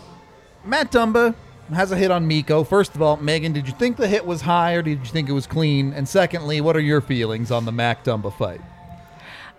[0.64, 1.35] Matt Dumba
[1.72, 2.64] has a hit on Mikko.
[2.64, 5.28] First of all, Meghan, did you think the hit was high or did you think
[5.28, 5.92] it was clean?
[5.92, 8.61] And secondly, what are your feelings on the Mac Dumba fight?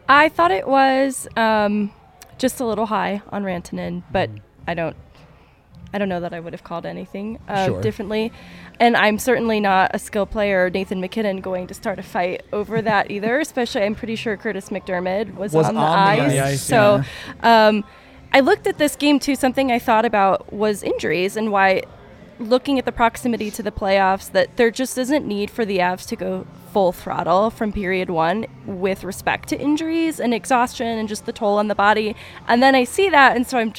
[0.10, 1.92] I thought it was um,
[2.40, 4.30] just a little high on Rantanen, but
[4.68, 4.96] I don't.
[5.92, 7.82] I don't know that I would have called anything uh, Sure.
[7.82, 8.32] differently,
[8.80, 12.80] and I'm certainly not a skill player, Nathan MacKinnon, going to start a fight over
[12.80, 13.40] that either.
[13.40, 16.40] Especially, I'm pretty sure Kurtis MacDermid was, Was on the on the ice.
[16.40, 17.02] ice, so,
[17.42, 17.84] um,
[18.32, 19.36] I looked at this game too.
[19.36, 21.82] Something I thought about was injuries and why,
[22.38, 26.06] looking at the proximity to the playoffs, that there just isn't need for the Avs
[26.10, 31.26] to go full throttle from period one with respect to injuries and exhaustion and just
[31.26, 32.16] the toll on the body.
[32.48, 33.74] And then I see that, and so I'm.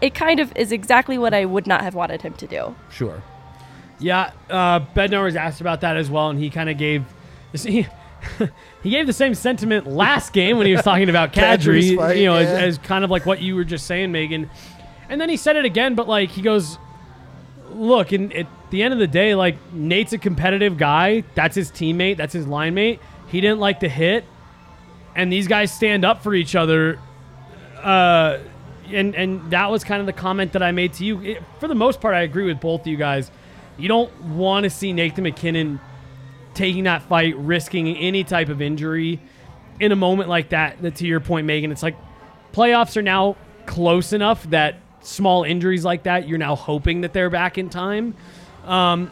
[0.00, 2.74] It kind of is exactly what I would not have wanted him to do.
[2.90, 3.22] Sure.
[3.98, 7.04] Yeah, uh, Bednar was asked about that as well, and he kind of gave
[7.52, 7.86] he,
[8.82, 12.16] he gave the same sentiment last game when he was talking about Kadri's Kadri, fight,
[12.16, 12.46] you know, yeah.
[12.46, 14.48] as, as kind of like what you were just saying, Meghan.
[15.08, 16.78] And then he said it again, but like he goes,
[17.74, 21.24] "Look, and at the end of the day, like Nate's a competitive guy.
[21.34, 22.16] That's his teammate.
[22.16, 23.00] That's his line mate.
[23.28, 24.24] He didn't like to hit,
[25.16, 26.98] and these guys stand up for each other."
[27.82, 28.38] Uh,
[28.92, 31.20] and and that was kind of the comment that I made to you.
[31.22, 33.30] It- for the most part, I agree with both of you guys.
[33.78, 35.80] You don't want to see Nathan MacKinnon
[36.54, 39.20] taking that fight, risking any type of injury
[39.80, 40.80] in a moment like that.
[40.82, 41.96] That to your point, Meghan, it's like
[42.52, 47.30] playoffs are now close enough that small injuries like that, you're now hoping that they're
[47.30, 48.14] back in time.
[48.64, 49.10] Um,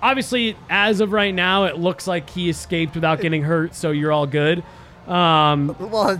[0.00, 4.12] obviously, as of right now, it looks like he escaped without getting hurt, so you're
[4.12, 4.62] all good.
[5.06, 6.18] Um, Well,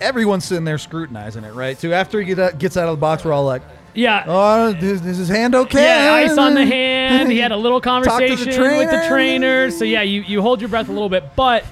[0.00, 1.78] everyone's sitting there scrutinizing it, right?
[1.78, 3.62] So after he get gets out of the box, we're all like,
[3.94, 7.32] yeah, "Oh, is, is his hand okay?" Yeah, ice on the hand.
[7.32, 9.08] He had a little to the conversation with the trainer.
[9.08, 9.70] trainer.
[9.70, 11.64] So yeah, you, you hold your breath a little bit, but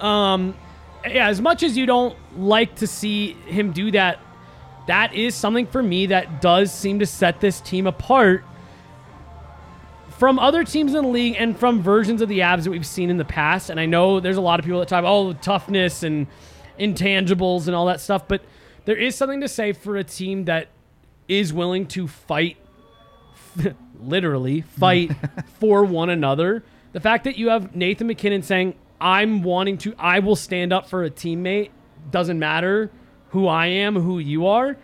[0.00, 0.54] um,
[1.06, 4.20] yeah, as much as you don't like to see him do that,
[4.86, 8.44] that is something for me that does seem to set this team apart
[10.18, 13.10] from other teams in the league and from versions of the Avs that we've seen
[13.10, 13.70] in the past.
[13.70, 16.26] And I know there's a lot of people that talk about oh toughness and
[16.78, 18.42] intangibles and all that stuff, but
[18.84, 20.68] there is something to say for a team that
[21.28, 22.56] is willing to fight
[24.00, 25.12] literally fight
[25.60, 26.64] for one another.
[26.92, 30.88] The fact that you have Nathan MacKinnon saying, I'm wanting to, I will stand up
[30.88, 31.70] for a teammate,
[32.10, 32.90] doesn't matter
[33.32, 34.76] who I am, who you are,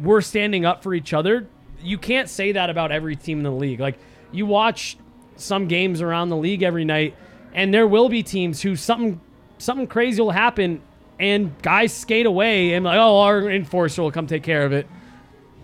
[0.00, 1.46] we're standing up for each other.
[1.82, 3.80] You can't say that about every team in the league.
[3.80, 3.98] Like,
[4.32, 4.96] you watch
[5.36, 7.14] some games around the league every night,
[7.54, 9.20] and there will be teams who something
[9.58, 10.80] something crazy will happen,
[11.18, 14.86] and guys skate away and like, oh, our enforcer will come take care of it.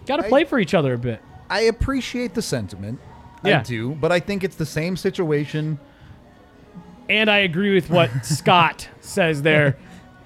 [0.07, 1.21] Got to play for each other a bit.
[1.51, 2.99] I appreciate the sentiment.
[3.45, 3.63] I Yeah.
[3.63, 5.79] do, but I think it's the same situation.
[7.09, 9.77] And I agree with what Scott says there.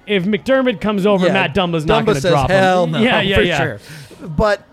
[0.07, 2.91] If MacDermid comes over, Yeah, Matt Dumba's not Dumba going to says, drop Hell him.
[2.91, 3.57] no, yeah, yeah, for yeah.
[3.57, 3.79] sure.
[4.29, 4.63] But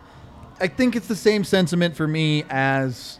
[0.61, 3.19] I think it's the same sentiment for me as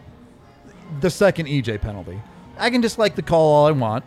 [1.01, 2.21] the second EJ penalty.
[2.57, 4.05] I can just like the call all I want.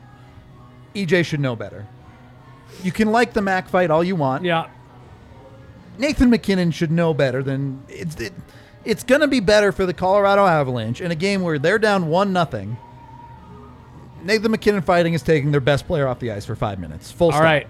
[0.96, 1.86] EJ should know better.
[2.84, 4.44] You can like the Mac fight all you want.
[4.46, 4.70] Yeah.
[5.98, 8.34] Nathan MacKinnon should know better than it's it,
[8.86, 12.08] it's going to be better for the Colorado Avalanche in a game where they're down
[12.08, 12.78] one nothing.
[14.24, 17.12] Nathan MacKinnon fighting is taking their best player off the ice for five minutes.
[17.12, 17.44] Full All stop.
[17.44, 17.68] right.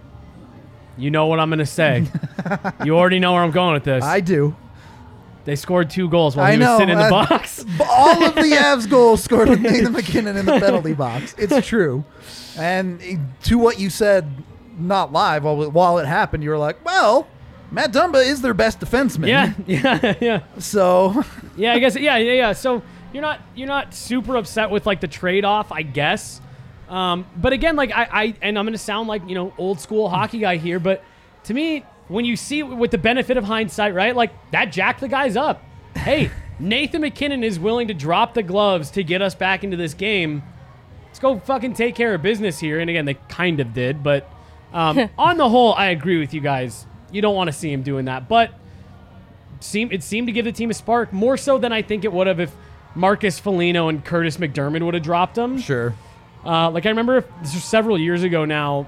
[0.98, 2.08] You know what I'm going to say.
[2.86, 4.04] you already know where I'm going with this.
[4.04, 4.56] I do.
[5.46, 7.66] they scored two goals while I he was sitting in the uh, box.
[7.90, 11.36] all of the Avs goals scored with Nathan MacKinnon in the penalty box.
[11.38, 12.04] It's true.
[12.58, 13.00] And
[13.44, 14.30] to what you said,
[14.78, 17.28] not live, while, while it happened, you were like, well,
[17.72, 19.28] Matt Dumba is their best defenseman.
[19.28, 20.44] Yeah, yeah, yeah.
[20.60, 21.24] So,
[21.56, 22.54] Yeah, I guess yeah, yeah, yeah.
[22.54, 22.82] So
[23.14, 26.42] you're not you're not super upset with like the trade off, I guess.
[26.90, 30.10] Um, but again, like I, I and I'm gonna sound like you know old school
[30.10, 31.04] hockey guy here, but
[31.46, 35.08] to me, when you see with the benefit of hindsight, right, like that jacked the
[35.08, 35.64] guys up.
[35.96, 39.94] Hey, Nathan MacKinnon is willing to drop the gloves to get us back into this
[39.94, 40.44] game.
[41.08, 42.80] Let's go fucking take care of business here.
[42.80, 44.30] And again, they kind of did, but
[44.74, 46.86] um, on the whole, I agree with you guys.
[47.12, 48.52] You don't want to see him doing that, but
[49.60, 52.14] seemed it seemed to give the team a spark more so than I think it
[52.14, 52.56] would have if
[52.96, 55.60] Marcus Foligno and Kurtis MacDermid would have dropped him.
[55.60, 55.94] sure.
[56.48, 58.88] Uh, like I remember this was several years ago now.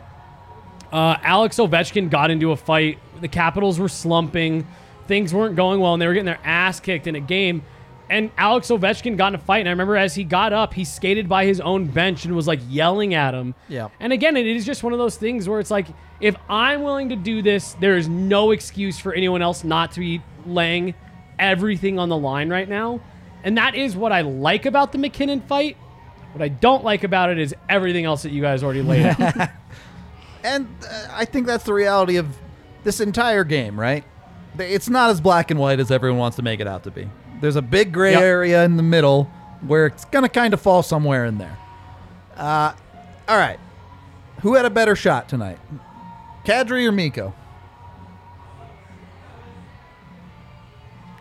[0.91, 2.97] Uh, Alex Ovechkin got into a fight.
[3.19, 4.65] The Capitals were slumping.
[5.07, 7.63] Things weren't going well, and they were getting their ass kicked in a game.
[8.09, 9.59] And Alex Ovechkin got in a fight.
[9.59, 12.47] And I remember as he got up, he skated by his own bench and was
[12.47, 13.53] like yelling at him.
[13.67, 13.89] Yeah.
[13.99, 15.87] And again, it is just one of those things where it's like,
[16.19, 19.99] if I'm willing to do this, there is no excuse for anyone else not to
[19.99, 20.95] be laying
[21.37, 22.99] everything on the line right now.
[23.43, 25.77] And that is what I like about the MacKinnon fight.
[26.33, 29.49] What I don't like about it is everything else that you guys already laid out.
[30.41, 32.25] And uh, I think that's the reality of
[32.85, 34.05] this entire game, right?
[34.57, 37.09] It's not as black and white as everyone wants to make it out to be.
[37.41, 38.21] There's a big gray Yep.
[38.21, 39.25] area in the middle
[39.67, 41.57] where it's going to kind of fall somewhere in there.
[42.37, 42.71] Uh,
[43.27, 43.59] all right.
[44.41, 45.59] Who had a better shot tonight?
[46.45, 47.33] Kadri or Mikko?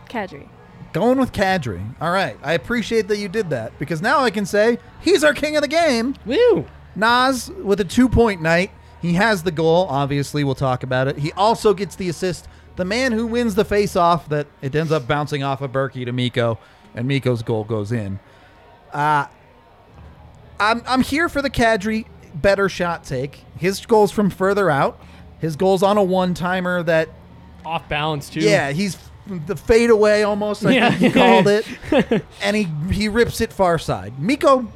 [0.07, 0.47] Kadri.
[0.93, 1.83] Going with Kadri.
[2.01, 2.37] All right.
[2.41, 5.61] I appreciate that you did that because now I can say he's our king of
[5.61, 6.15] the game.
[6.25, 6.65] Woo!
[6.95, 8.71] Naz with a two point night.
[9.01, 9.85] He has the goal.
[9.89, 11.17] Obviously, we'll talk about it.
[11.17, 12.47] He also gets the assist.
[12.75, 16.05] The man who wins the face off that it ends up bouncing off of Berkey
[16.05, 16.57] to Mikko,
[16.95, 18.19] and Mikko's goal goes in.
[18.93, 19.25] Uh,
[20.59, 22.05] I'm, I'm here for the Kadri.
[22.33, 23.43] better shot take.
[23.57, 24.99] His goals from further out.
[25.39, 27.09] His goals on a one timer that
[27.65, 28.39] Off balance too.
[28.41, 28.97] yeah, he's
[29.45, 30.65] the fadeaway almost.
[30.65, 30.91] I Yeah.
[30.91, 31.65] think he called it,
[32.41, 34.19] and he he rips it far side.
[34.19, 34.71] Mikko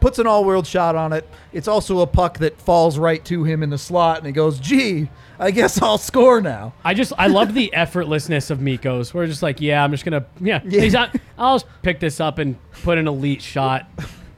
[0.00, 1.26] puts an all world shot on it.
[1.52, 4.58] It's also a puck that falls right to him in the slot, and he goes,
[4.60, 9.14] "Gee, I guess I'll score now." I just I love the effortlessness of Mikko's.
[9.14, 10.60] We're just like, yeah, I'm just gonna yeah.
[10.64, 10.80] Yeah.
[10.82, 13.88] He's not, I'll just pick this up and put an elite shot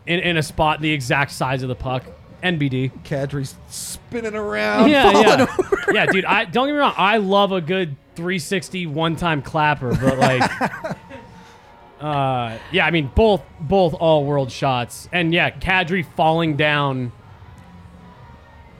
[0.07, 2.05] in, in a spot the exact size of the puck.
[2.43, 2.91] NBD.
[3.05, 5.79] Kadri's spinning around, yeah, falling yeah, over.
[5.93, 6.25] yeah, dude.
[6.25, 6.95] I don't get me wrong.
[6.97, 10.61] I love a good 360 one-time clapper, but like,
[12.01, 12.87] uh, yeah.
[12.87, 17.13] I mean, both both all-world shots, and yeah, Kadri falling down.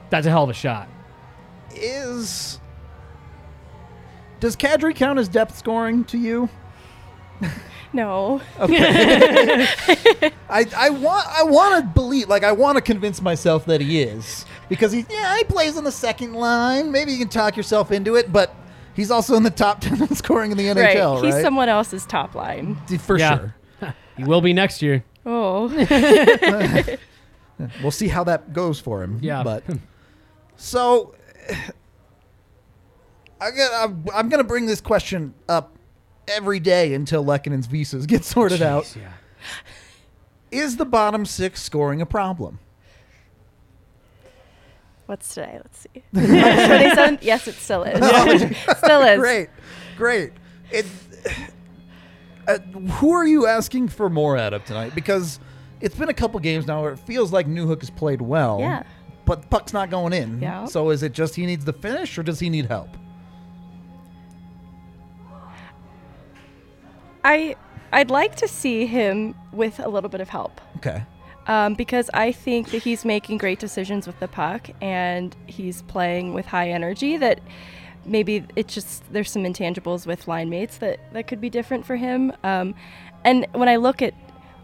[0.09, 0.87] That's a hell of a shot.
[1.75, 2.59] Is
[4.39, 6.49] does Kadri count as depth scoring to you?
[7.93, 8.41] No.
[8.59, 9.65] Okay.
[10.49, 14.01] I, I want I want to believe like I want to convince myself that he
[14.01, 17.91] is because he yeah he plays on the second line maybe you can talk yourself
[17.91, 18.53] into it but
[18.93, 21.23] he's also in the top ten in scoring in the NHL right.
[21.23, 22.75] right, He's someone else's top line.
[22.99, 23.37] for Yeah.
[23.79, 25.03] sure He will be next year.
[25.25, 25.67] Oh.
[27.81, 29.43] we'll see how that goes for him Yeah.
[29.43, 29.75] but hmm.
[30.57, 31.15] so
[33.39, 35.76] I get, I'm, I'm gonna bring this question up
[36.27, 39.11] every day until Lehkonen's visas get sorted out yeah.
[40.51, 42.59] is the bottom six scoring a problem
[45.07, 45.53] What's today?
[45.63, 46.03] Let's see.
[46.11, 47.19] March 27th?
[47.21, 47.97] Yes, it still is.
[48.77, 49.19] still is.
[49.19, 49.49] great,
[49.95, 50.33] great.
[50.69, 50.85] It,
[52.45, 54.93] uh, who are you asking for more out of tonight?
[54.93, 55.39] Because
[55.79, 58.59] it's been a couple games now where it feels like Newhook has played well.
[58.59, 58.83] Yeah.
[59.25, 60.41] But the puck's not going in.
[60.41, 60.65] Yeah.
[60.65, 62.89] So is it just he needs the finish or does he need help?
[67.27, 67.55] I
[67.91, 70.59] I'd like to see him with a little bit of help.
[70.77, 71.03] Okay.
[71.47, 76.33] Um, because I think that he's making great decisions with the puck and he's playing
[76.33, 77.39] with high energy that
[78.05, 81.95] maybe it's just there's some intangibles with line mates that, that could be different for
[81.95, 82.33] him.
[82.43, 82.75] Um,
[83.23, 84.13] and when I look at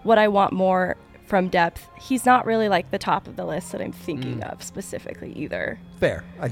[0.03, 3.71] what I want more from depth, he's not really like the top of the list
[3.71, 5.79] that I'm thinking of specifically either.
[5.99, 6.25] Fair.
[6.41, 6.51] I,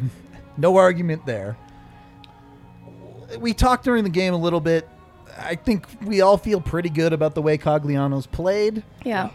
[0.57, 1.57] no argument there.
[3.37, 4.87] We talked during the game a little bit.
[5.37, 8.83] I think we all feel pretty good about the way Cogliano's played.
[9.03, 9.29] Yeah.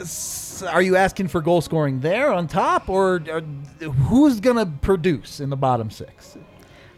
[0.00, 3.40] S- Are you asking for goal scoring there on top, or, or
[3.90, 6.36] who's going to produce in the bottom six?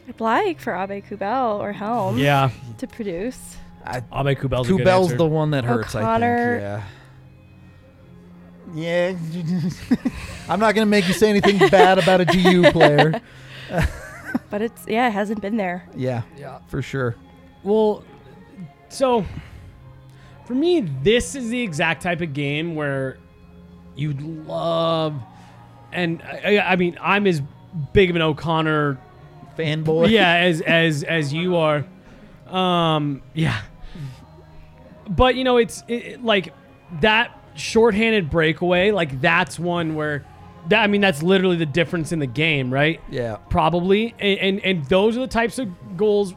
[0.09, 2.51] I'd like for Aube-Kubel or Helm Yeah.
[2.79, 3.57] to produce.
[3.85, 5.16] I, Aube-Kubel's a good Kubel's answer.
[5.19, 5.95] the one that hurts.
[5.95, 6.57] O'Connor.
[6.57, 6.85] I think.
[8.75, 9.16] Yeah.
[9.95, 10.11] Yeah.
[10.49, 13.21] I'm not going to make you say anything bad about a GU player.
[14.51, 15.88] But it's yeah, it hasn't been there.
[15.97, 16.23] Yeah.
[16.38, 16.59] Yeah.
[16.69, 17.16] For sure.
[17.66, 18.05] Well,
[18.88, 19.24] so
[20.46, 23.18] for me, this is the exact type of game where
[23.96, 25.20] you'd love,
[25.92, 27.42] and I, I mean, I'm as
[27.92, 28.98] big of an O'Connor,
[29.59, 30.11] Fanboy.
[30.11, 31.85] yeah, as as as you are.
[32.46, 33.61] Um, yeah.
[35.09, 36.55] But you know, it's it, like
[37.00, 38.92] that shorthanded breakaway.
[38.92, 40.24] Like that's one where,
[40.68, 43.00] that I mean, that's literally the difference in the game, right?
[43.11, 43.37] Yeah.
[43.50, 46.35] probably and, and and those are the types of goals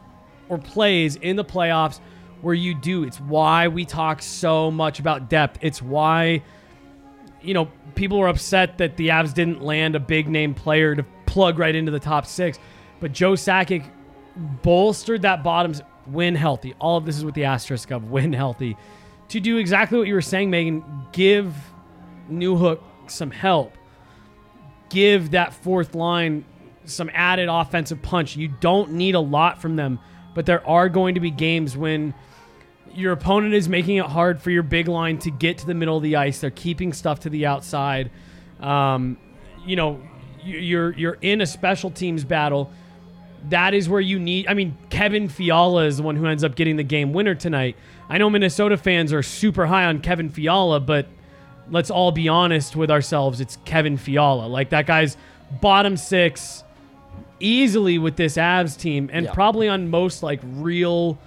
[0.50, 2.00] or plays in the playoffs
[2.42, 3.04] where you do.
[3.04, 5.58] It's why we talk so much about depth.
[5.62, 6.42] It's why
[7.40, 11.02] you know people were upset that the Avs didn't land a big name player to
[11.24, 12.58] plug right into the top 6
[13.00, 13.90] but Joe Sakic
[14.62, 16.74] bolstered that bottoms win healthy.
[16.78, 18.76] All of this is with the asterisk of win healthy.
[19.28, 21.54] To do exactly what you were saying Meghan give
[22.30, 23.76] Newhook some help.
[24.90, 26.44] Give that fourth line
[26.84, 28.36] some added offensive punch.
[28.36, 29.98] You don't need a lot from them,
[30.34, 32.14] but there are going to be games when
[32.92, 35.96] your opponent is making it hard for your big line to get to the middle
[35.96, 36.40] of the ice.
[36.40, 38.10] They're keeping stuff to the outside.
[38.60, 39.16] Um,
[39.64, 40.00] you know,
[40.44, 42.70] you- you're you're in a special teams battle.
[43.48, 44.46] That is where you need.
[44.48, 47.76] I mean, Kevin Fiala is the one who ends up getting the game winner tonight.
[48.08, 51.06] I know Minnesota fans are super high on Kevin Fiala, but
[51.70, 53.40] let's all be honest with ourselves.
[53.40, 54.46] It's Kevin Fiala.
[54.46, 55.16] Like that guy's
[55.60, 56.64] bottom six
[57.40, 59.32] easily with this Avs team, and Yeah.
[59.32, 61.18] probably on most like real.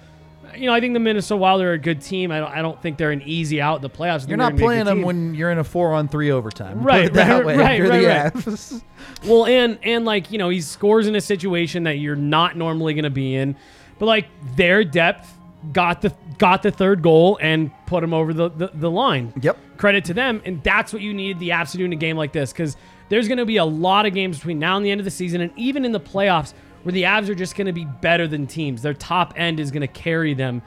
[0.56, 2.30] You know, I think the Minnesota Wild are a good team.
[2.30, 2.50] I don't.
[2.52, 4.28] I don't think they're an easy out in the playoffs.
[4.28, 5.06] You're not gonna be a playing them team.
[5.06, 6.80] when you're in a four on three overtime.
[6.84, 7.56] Right, right, way.
[7.56, 8.32] right, You're right, the right.
[8.34, 8.82] Avs.
[9.26, 12.94] Well, and and like you know, he scores in a situation that you're not normally
[12.94, 13.56] going to be in,
[13.98, 15.32] but like their depth
[15.72, 19.32] got the got the third goal and put him over the the, the line.
[19.40, 19.56] Yep.
[19.78, 22.16] Credit to them, and that's what you needed the Avs to do in a game
[22.16, 22.76] like this because
[23.08, 25.10] there's going to be a lot of games between now and the end of the
[25.10, 28.28] season, and even in the playoffs where the Avs are just going to be better
[28.28, 28.82] than teams.
[28.82, 30.62] Their top end is going to carry them.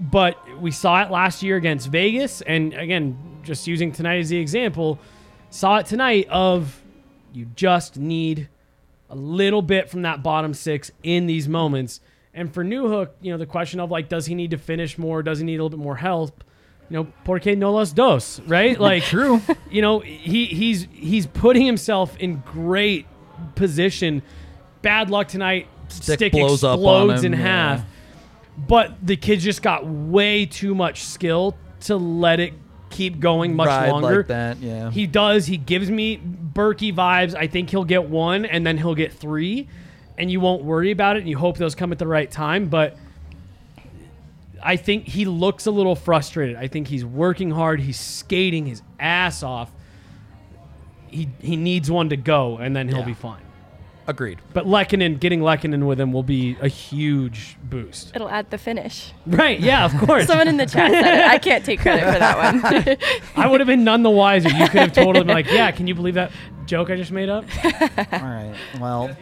[0.00, 4.38] But we saw it last year against Vegas, and again, just using tonight as the
[4.38, 4.98] example,
[5.50, 6.82] saw it tonight of
[7.32, 8.48] you just need
[9.10, 12.00] a little bit from that bottom six in these moments.
[12.32, 15.22] And for Newhook, you know, the question of like, does he need to finish more?
[15.22, 16.44] Does he need a little bit more help?
[16.90, 18.78] You know, porque no los dos, right?
[18.88, 19.42] Like, True.
[19.70, 23.06] you know, he he's he's putting himself in great
[23.54, 24.22] position.
[24.82, 25.68] Bad luck tonight.
[25.88, 27.46] Stick blows up explodes him, in yeah.
[27.46, 27.84] half.
[28.56, 32.54] But the kid just got way too much skill to let it
[32.90, 34.16] keep going much Ride longer.
[34.18, 34.90] like that, yeah.
[34.90, 35.46] He does.
[35.46, 37.34] He gives me Berkey vibes.
[37.34, 39.68] I think he'll get one and then he'll get three,
[40.16, 41.20] and you won't worry about it.
[41.20, 42.68] And you hope those come at the right time.
[42.68, 42.96] But
[44.62, 46.56] I think he looks a little frustrated.
[46.56, 47.80] I think he's working hard.
[47.80, 49.70] He's skating his ass off.
[51.08, 53.04] He he needs one to go, and then he'll Yeah.
[53.06, 53.40] be fine.
[54.06, 54.38] Agreed.
[54.54, 58.12] But Lehkonen, getting Lehkonen with him will be a huge boost.
[58.16, 59.12] It'll add the finish.
[59.26, 59.60] Right?
[59.60, 60.26] Yeah, of course.
[60.28, 61.28] Someone in the chat said it.
[61.30, 62.96] I can't take credit for that one.
[63.36, 64.48] I would have been none the wiser.
[64.48, 66.30] You could have totally been like, "Yeah, can you believe that
[66.66, 67.70] joke I just made up?" All
[68.20, 68.54] right.
[68.80, 69.14] Well,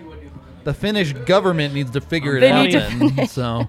[0.63, 3.27] the Finnish government needs to figure it They out need to then.
[3.29, 3.69] So,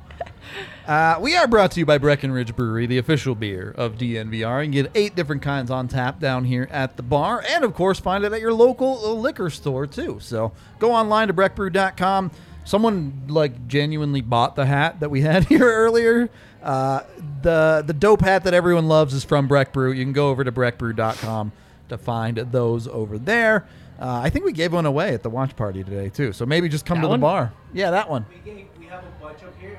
[0.88, 4.59] uh, we are brought to you by Breckenridge Brewery, the official beer of DNVR.
[4.65, 7.73] You can get eight different kinds on tap down here at the bar, and of
[7.73, 10.19] course, find it at your local uh, liquor store too.
[10.21, 12.31] So, go online to breckbrew.com.
[12.63, 16.29] Someone like genuinely bought the hat that we had here earlier.
[16.63, 17.01] Uh,
[17.41, 19.91] the the dope hat that everyone loves is from Breck Brew.
[19.91, 21.51] You can go over to breckbrew.com
[21.89, 23.65] to find those over there.
[23.99, 26.31] Uh, I think we gave one away at the watch party today too.
[26.33, 27.19] So maybe just come That to one?
[27.19, 27.53] the bar.
[27.73, 28.25] Yeah, that one.
[28.29, 29.76] We, gave, we have a bunch up here.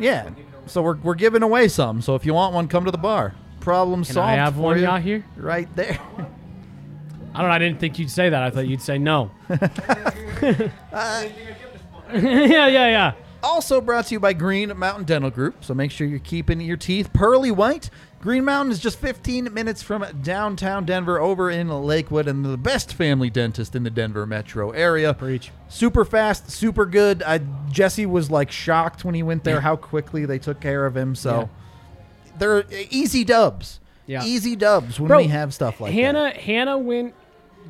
[0.00, 0.24] Yeah.
[0.24, 0.64] We'll give it away.
[0.66, 2.02] So we're, we're giving away some.
[2.02, 3.34] So if you want one, come to the bar.
[3.60, 4.30] Problem Can solved.
[4.30, 5.24] I have for one you out here?
[5.36, 5.98] Right there.
[7.34, 7.54] I don't know.
[7.54, 8.42] I didn't think you'd say that.
[8.42, 9.30] I thought you'd say no.
[9.50, 10.70] yeah,
[12.12, 13.12] yeah, yeah.
[13.42, 15.64] Also brought to you by Green Mountain Dental Group.
[15.64, 17.90] So make sure you're keeping your teeth pearly white.
[18.20, 22.92] Green Mountain is just 15 minutes from downtown Denver over in Lakewood and the best
[22.92, 25.14] family dentist in the Denver metro area.
[25.14, 25.50] Preach.
[25.68, 27.22] Super fast, super good.
[27.22, 27.40] I,
[27.70, 31.14] Jesse was like shocked when he went there how quickly they took care of him.
[31.14, 31.48] So
[32.38, 33.80] they're easy dubs.
[34.06, 34.22] Yeah.
[34.24, 36.36] Easy dubs when Bro, we have stuff like Hannah, that.
[36.36, 37.14] Hannah went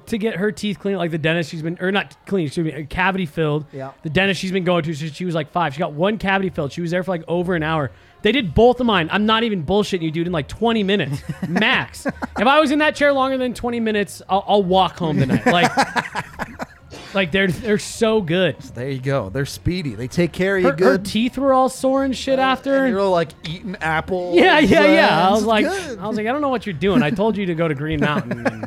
[0.07, 2.87] to get her teeth cleaned, like the dentist she's been, or not clean, excuse me,
[2.87, 3.67] cavity filled.
[3.73, 3.93] Yeah.
[4.03, 5.75] The dentist she's been going to since she was like five.
[5.75, 6.73] She got one cavity filled.
[6.73, 7.93] She was there for like over an hour.
[8.23, 9.09] They did both of mine.
[9.13, 10.27] I'm not even bullshitting you, dude.
[10.27, 12.07] In like 20 minutes max.
[12.07, 15.47] if I was in that chair longer than 20 minutes, I'll, I'll walk home tonight.
[15.47, 15.71] Like,
[17.15, 18.59] like they're they're so good.
[18.61, 19.31] There you go.
[19.31, 19.95] They're speedy.
[19.95, 21.05] They take care of you Her, her good.
[21.07, 22.85] teeth were all sore and shit after.
[22.85, 24.37] And you're like eating apples.
[24.41, 25.29] Yeah, yeah, yeah.
[25.29, 25.67] I was like.
[25.67, 27.03] I was like, I don't know what you're doing.
[27.03, 28.47] I told you to go to Green Mountain.
[28.47, 28.67] And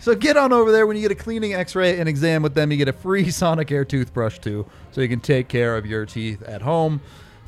[0.00, 2.70] So get on over there when you get a cleaning, X-ray, and exam with them.
[2.70, 6.06] You get a free Sonic Sonicare toothbrush too, so you can take care of your
[6.06, 7.00] teeth at home.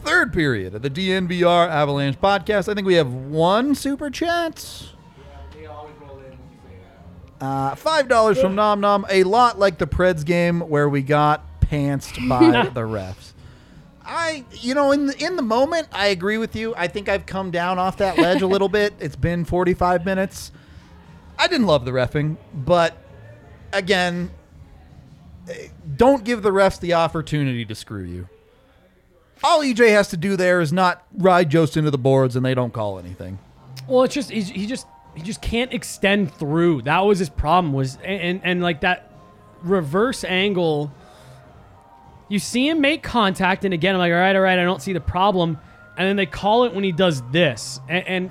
[0.05, 2.69] Third period of the DNVR Avalanche podcast.
[2.69, 4.87] I think we have one super chat.
[5.55, 6.77] They always roll in when you say
[7.39, 7.45] that.
[7.45, 9.05] Uh, Five dollars from Nom Nom.
[9.11, 13.33] A lot like the Preds game where we got pantsed by the refs.
[14.03, 16.75] I, you know, in the, in the moment, I agree with you.
[16.77, 18.95] I think I've come down off that ledge a little bit.
[18.99, 20.51] It's been 45 minutes.
[21.39, 22.97] I didn't love the refing, but
[23.73, 24.31] again,
[25.49, 28.29] eh, don't give the refs the opportunity to screw you.
[29.43, 32.55] All EJ has to do there is not ride Jost into the boards, and they
[32.55, 33.39] don't call anything.
[33.89, 36.83] Well, it's just he just he just can't extend through.
[36.83, 37.73] That was his problem.
[37.73, 39.11] Was and and, and like that
[39.63, 40.93] reverse angle.
[42.29, 44.81] You see him make contact, and again, I'm like, all right, all right, I don't
[44.81, 45.59] see the problem.
[45.97, 47.81] And then they call it when he does this.
[47.89, 48.31] And, and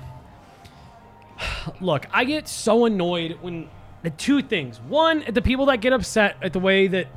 [1.80, 3.68] look, I get so annoyed when
[4.02, 4.80] the two things.
[4.80, 7.08] One, the people that get upset at the way that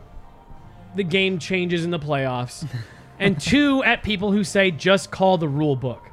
[0.95, 2.67] the game changes in the playoffs,
[3.23, 6.09] and two, at people who say just call the rule book.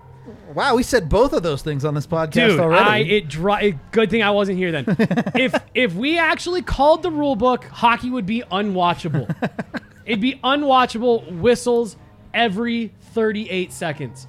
[0.55, 2.85] Wow, we said both of those things on this podcast Dude, already.
[2.85, 3.79] I it dry.
[3.93, 4.85] Good thing I wasn't here then.
[5.35, 9.33] if if we actually called the rule book, hockey would be unwatchable.
[10.05, 11.39] It'd be unwatchable.
[11.41, 11.97] Whistles
[12.35, 14.27] every 38 seconds.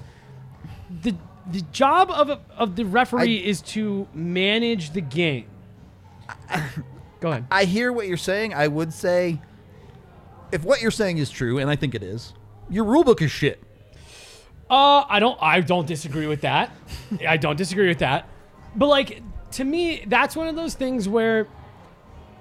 [1.02, 1.14] The
[1.50, 5.46] the job of a, of the referee I- is to manage the game.
[7.20, 7.46] Go ahead.
[7.50, 8.54] I hear what you're saying.
[8.54, 9.40] I would say,
[10.50, 12.34] if what you're saying is true, and I think it is,
[12.70, 13.62] your rule book is shit.
[14.70, 15.38] Uh, I don't.
[15.40, 16.70] I don't disagree with that.
[17.28, 18.28] I don't disagree with that.
[18.74, 21.46] But like to me, that's one of those things where,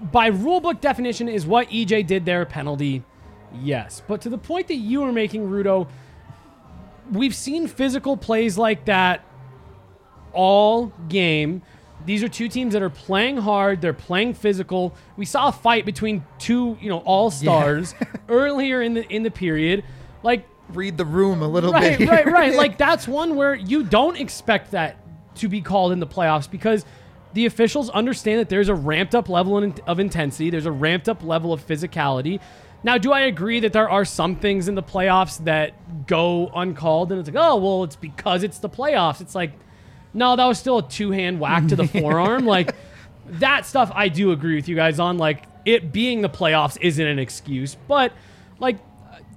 [0.02, 3.04] by rulebook definition, is what EJ did there a penalty?
[3.62, 5.90] Yes, but to the point that you were making, Rudo,
[7.12, 9.26] we've seen physical plays like that
[10.32, 11.62] all game.
[12.06, 13.82] These are two teams that are playing hard.
[13.82, 14.96] They're playing physical.
[15.18, 17.94] We saw a fight between two, you know, all stars
[18.30, 19.84] earlier in the in the period.
[20.24, 22.08] Like Read the room a little right, bit.
[22.10, 22.34] right, here.
[22.34, 22.56] right.
[22.56, 24.98] Like that's one where you don't expect that
[25.36, 26.86] to be called in the playoffs because
[27.34, 31.08] the officials understand that there's a ramped up level in- of intensity, there's a ramped
[31.10, 32.40] up level of physicality.
[32.84, 37.12] Now, do I agree that there are some things in the playoffs that go uncalled
[37.12, 39.22] and it's like, oh, well, it's because it's the playoffs.
[39.22, 39.52] It's like,
[40.14, 42.46] no, that was still a two hand whack to the forearm.
[42.46, 42.76] Like,
[43.26, 45.18] that stuff I do agree with you guys on.
[45.18, 47.76] Like, it being the playoffs isn't an excuse.
[47.88, 48.14] But,
[48.60, 48.78] like,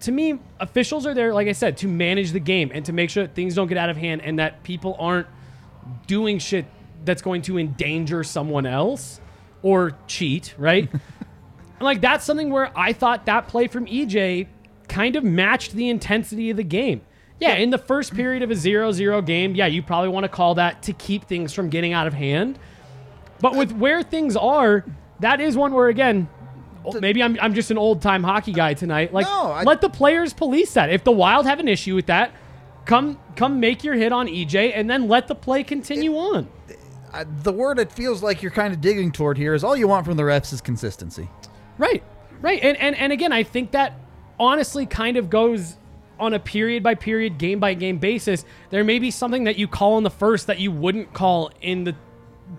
[0.01, 3.11] to me, officials are there, like I said, to manage the game and to make
[3.11, 5.27] sure that things don't get out of hand and that people aren't
[6.07, 6.67] doing shit
[7.05, 9.21] that's going to endanger someone else
[9.63, 10.91] or cheat, right?
[10.91, 11.01] And,
[11.81, 14.47] like that's something where I thought that play from EJ
[14.89, 17.03] kind of matched the intensity of the game.
[17.41, 20.55] Yeah, in the first period of a 0-0 game, yeah, you probably want to call
[20.55, 22.59] that to keep things from getting out of hand.
[23.41, 24.85] But with where things are,
[25.21, 26.29] that is one where again,
[27.01, 29.13] maybe I'm, I'm just an old time hockey guy tonight.
[29.13, 30.91] Like, No, I- let the players police that.
[30.91, 32.33] If the Wild have an issue with that,
[32.85, 36.49] come come make your hit on EJ and then let the play continue on.
[37.13, 39.87] Uh, the word it feels like you're kind of digging toward here is all you
[39.89, 41.29] want from the refs is consistency.
[41.79, 42.03] Right,
[42.41, 43.95] right, and and and again, I think that
[44.39, 45.77] honestly kind of goes
[46.19, 48.45] on a period by period, game by game basis.
[48.71, 51.85] There may be something that you call in the first that you wouldn't call in
[51.85, 51.95] the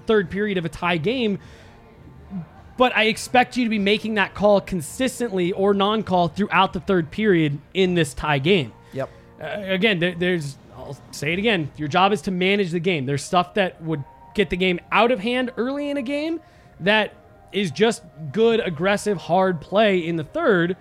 [0.07, 1.39] third period of a tie game.
[2.77, 7.09] But I expect you to be making that call consistently or non-call throughout the third
[7.09, 8.73] period in this tie game.
[8.93, 9.09] Yep.
[9.41, 11.71] Uh, again, there, there's, I'll say it again.
[11.77, 13.05] Your job is to manage the game.
[13.05, 14.03] There's stuff that would
[14.33, 16.41] get the game out of hand early in a game
[16.81, 17.15] that
[17.51, 18.03] is just
[18.33, 20.75] good, aggressive, hard play in the third.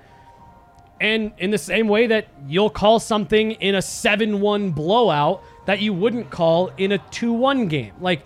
[1.00, 5.80] And in the same way that you'll call something in a 7 1 blowout that
[5.80, 7.92] you wouldn't call in a 2 1 game.
[8.00, 8.22] Like,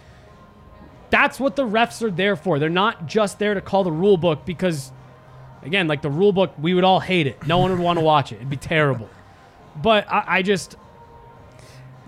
[1.10, 2.58] that's what the refs are there for.
[2.58, 4.92] They're not just there to call the rule book because,
[5.62, 7.46] again, like the rule book, we would all hate it.
[7.46, 8.36] No one would want to watch it.
[8.36, 9.08] It'd be terrible.
[9.80, 10.76] But I, I just,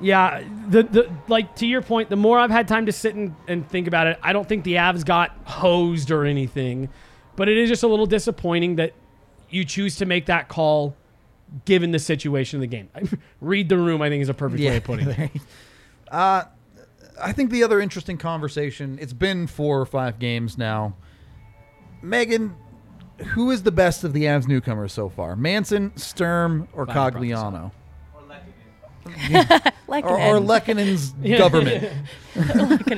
[0.01, 3.35] yeah, the the like to your point, the more I've had time to sit and,
[3.47, 6.89] and think about it, I don't think the Avs got hosed or anything.
[7.37, 8.93] But it is just a little disappointing that
[9.49, 10.97] you choose to make that call
[11.65, 12.89] given the situation of the game.
[13.41, 15.31] Read the room, I think, is a perfect way of putting it.
[16.11, 16.45] uh,
[17.23, 20.95] I think the other interesting conversation, it's been four or five games now.
[22.03, 22.55] Meghan,
[23.35, 25.37] who is the best of the Avs newcomers so far?
[25.37, 27.73] Manson, Sturm, or Fine, Cogliano?
[28.15, 28.23] Or
[29.29, 29.73] Lehkonen.
[29.87, 30.49] Like Or, an or end.
[30.49, 31.93] Lehkonen's government?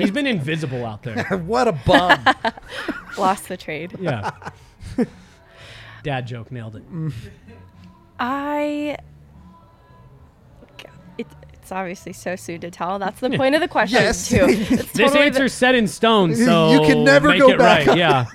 [0.01, 1.25] He's been invisible out there.
[1.47, 2.25] what a bum.
[3.19, 3.97] lost the trade.
[4.01, 4.31] Yeah.
[6.03, 6.83] Dad joke nailed it.
[8.19, 8.97] I.
[11.19, 11.27] It,
[11.73, 12.99] it's obviously so soon to tell.
[12.99, 14.29] That's the point of the question Yes.
[14.29, 14.45] too.
[14.49, 17.59] It's This totally the- answer's set in stone, so You can never make go it
[17.59, 17.87] back.
[17.87, 17.97] right.
[17.97, 18.27] Yeah.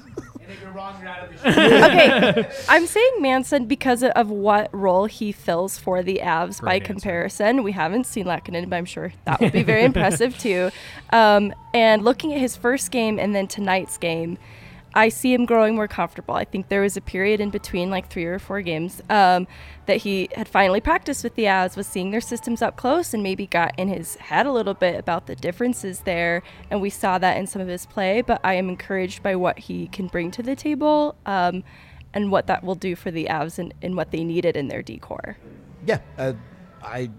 [0.41, 1.85] And if you're wrong, you're out of the show.
[1.85, 6.81] okay, I'm saying Manson because of what role he fills for the Avs by Great
[6.83, 6.93] answer.
[6.93, 7.63] comparison.
[7.63, 10.71] We haven't seen Lehkonen, but I'm sure that would be very impressive too.
[11.11, 14.37] Um, and looking at his first game and then tonight's game,
[14.93, 16.35] I see him growing more comfortable.
[16.35, 19.47] I think there was a period in between, like three or four games, um,
[19.85, 23.21] that he had finally practiced with the Avs, was seeing their systems up close, and
[23.21, 26.41] maybe got in his head a little bit about the differences there.
[26.71, 28.21] And we saw that in some of his play.
[28.21, 31.15] But I am encouraged by what he can bring to the table.
[31.25, 31.63] Um,
[32.13, 34.81] and what that will do for the Avs and, and what they needed in their
[34.81, 35.37] decor.
[35.85, 36.33] yeah, uh,
[36.81, 37.11] I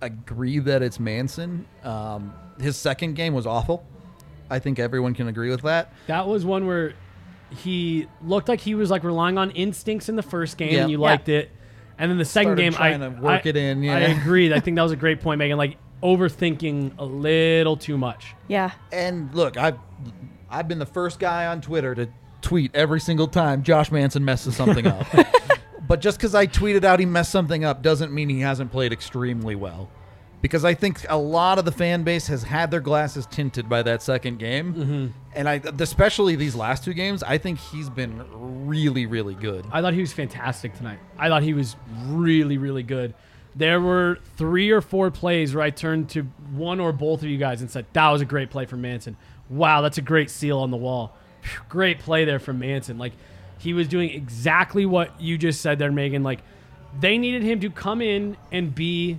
[0.00, 1.66] agree that it's Manson.
[1.84, 3.84] Um, his second game was awful.
[4.50, 5.92] I think everyone can agree with that.
[6.08, 6.94] That was one where
[7.50, 10.82] he looked like he was like relying on instincts in the first game, Yeah.
[10.82, 11.04] and you Yeah.
[11.10, 11.50] liked it.
[11.98, 14.20] And then the second Started game, I trying to work I- it in, I yeah.
[14.20, 14.52] agreed.
[14.52, 15.56] I think that was a great point, Meghan.
[15.56, 18.34] Like overthinking a little too much.
[18.48, 18.70] Yeah.
[18.92, 19.78] And look, I've
[20.50, 22.08] I've been the first guy on Twitter to
[22.42, 25.06] tweet every single time Josh Manson messes something up.
[25.86, 28.92] but just because I tweeted out he messed something up doesn't mean he hasn't played
[28.92, 29.90] extremely well.
[30.42, 33.82] Because I think a lot of the fan base has had their glasses tinted by
[33.82, 35.06] that second game, mm-hmm.
[35.34, 38.24] and I, especially these last two games, I think he's been
[38.66, 39.66] really, really good.
[39.70, 40.98] I thought he was fantastic tonight.
[41.18, 41.76] I thought he was
[42.06, 43.14] really, really good.
[43.54, 46.22] There were three or four plays where I turned to
[46.52, 49.16] one or both of you guys and said, That was a great play from Manson.
[49.48, 51.16] Wow, that's a great seal on the wall.
[51.68, 52.96] Great play there from Manson.
[52.96, 53.12] Like,
[53.58, 56.24] he was doing exactly what you just said there, Meghan.
[56.24, 56.40] Like,
[56.98, 59.18] they needed him to come in and be,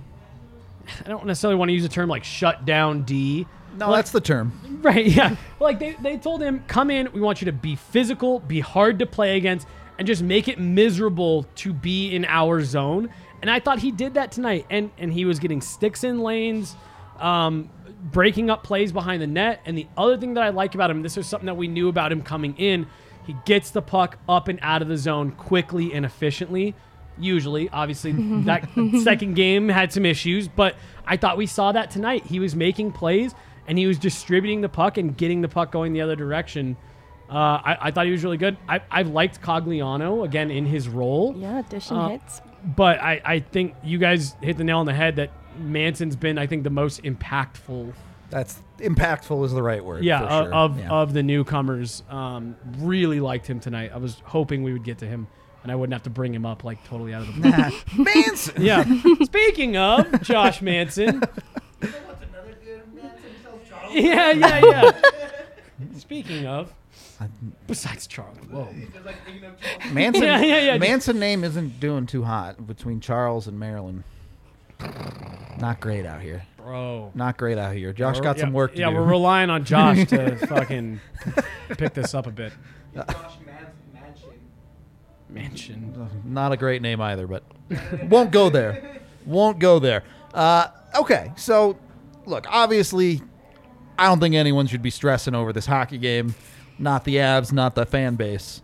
[1.04, 3.46] I don't necessarily want to use the term like shut down D.
[3.76, 4.52] No, that's the term.
[4.82, 5.36] Right, yeah.
[5.60, 8.98] Like they, they told him, come in, we want you to be physical, be hard
[8.98, 9.66] to play against,
[9.98, 13.08] and just make it miserable to be in our zone.
[13.40, 14.66] And I thought he did that tonight.
[14.70, 16.76] And and he was getting sticks in lanes,
[17.18, 17.70] um,
[18.02, 19.60] breaking up plays behind the net.
[19.64, 21.88] And the other thing that I like about him, this is something that we knew
[21.88, 22.86] about him coming in,
[23.24, 26.74] he gets the puck up and out of the zone quickly and efficiently.
[27.18, 28.12] Usually, obviously,
[28.44, 28.68] that
[29.02, 32.24] second game had some issues, but I thought we saw that tonight.
[32.26, 33.34] He was making plays
[33.66, 36.76] and he was distributing the puck and getting the puck going the other direction.
[37.30, 37.34] Uh,
[37.64, 38.56] I, I thought he was really good.
[38.68, 41.34] I, I liked Cogliano again in his role.
[41.36, 42.40] Yeah, dishing Uh, hits.
[42.64, 46.38] But I, I think you guys hit the nail on the head that Manson's been,
[46.38, 47.92] I think, the most impactful.
[48.30, 50.04] That's impactful is the right word.
[50.04, 50.54] Yeah, for of, sure.
[50.54, 50.90] of, Yeah.
[50.90, 52.02] of the newcomers.
[52.10, 53.92] Um, really liked him tonight.
[53.94, 55.26] I was hoping we would get to him,
[55.62, 58.04] and I wouldn't have to bring him up like totally out of the blue.
[58.04, 58.62] Manson.
[58.62, 58.84] yeah.
[59.22, 61.20] Speaking of Josh Manson.
[61.20, 63.94] What's another good man himself, Charles?
[63.94, 64.92] Yeah, yeah, yeah.
[65.98, 66.72] Speaking of,
[67.66, 68.68] besides Charlie, whoa.
[68.92, 69.92] Just like thinking of Charles.
[69.92, 70.22] Manson.
[70.24, 70.78] Yeah, yeah, yeah.
[70.78, 74.04] Manson name isn't doing too hot between Charles and Marilyn.
[75.58, 76.42] Not great out here.
[76.56, 77.12] Bro.
[77.14, 77.92] Not great out here.
[77.92, 78.82] Josh got yeah, some work to do.
[78.82, 78.96] Yeah, do.
[78.96, 81.00] we're relying on Josh to fucking
[81.70, 82.52] pick this up a bit.
[82.94, 83.51] Josh Man- Manchin.
[85.34, 86.08] Mansion.
[86.24, 87.42] Not a great name either, but
[88.04, 89.00] won't go there.
[89.26, 90.02] Won't go there.
[90.34, 91.78] Uh, okay, so
[92.26, 93.22] look, obviously,
[93.98, 96.34] I don't think anyone should be stressing over this hockey game.
[96.78, 98.62] Not the Avs, not the fan base.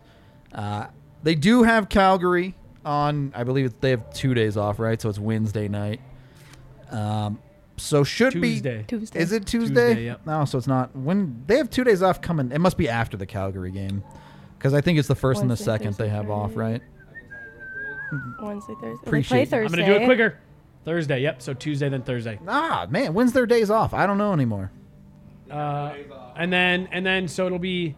[0.53, 0.87] Uh,
[1.23, 2.55] they do have Calgary
[2.85, 3.31] on.
[3.35, 4.99] I believe they have two days off, right?
[4.99, 6.01] So it's Wednesday night.
[6.91, 7.39] Um,
[7.77, 8.79] so should Tuesday.
[8.79, 9.19] be Tuesday.
[9.19, 9.87] Is it Tuesday?
[9.89, 10.21] Tuesday, yep.
[10.25, 10.95] No, so it's not.
[10.95, 14.03] When they have two days off coming, it must be after the Calgary game,
[14.59, 16.81] because I think it's the first and the Wednesday, second Thursday, they have off, Friday.
[18.11, 18.41] right?
[18.41, 18.87] Wednesday, Thursday.
[19.03, 19.49] They Appreciate play it.
[19.49, 19.81] Thursday.
[19.81, 20.37] I'm going to do it quicker.
[20.85, 21.41] Thursday, yep.
[21.41, 22.39] So Tuesday, then Thursday.
[22.47, 23.93] Ah, man, when's their days off?
[23.93, 24.71] I don't know anymore.
[25.49, 25.93] Uh,
[26.35, 27.95] and then, and then, so it'll be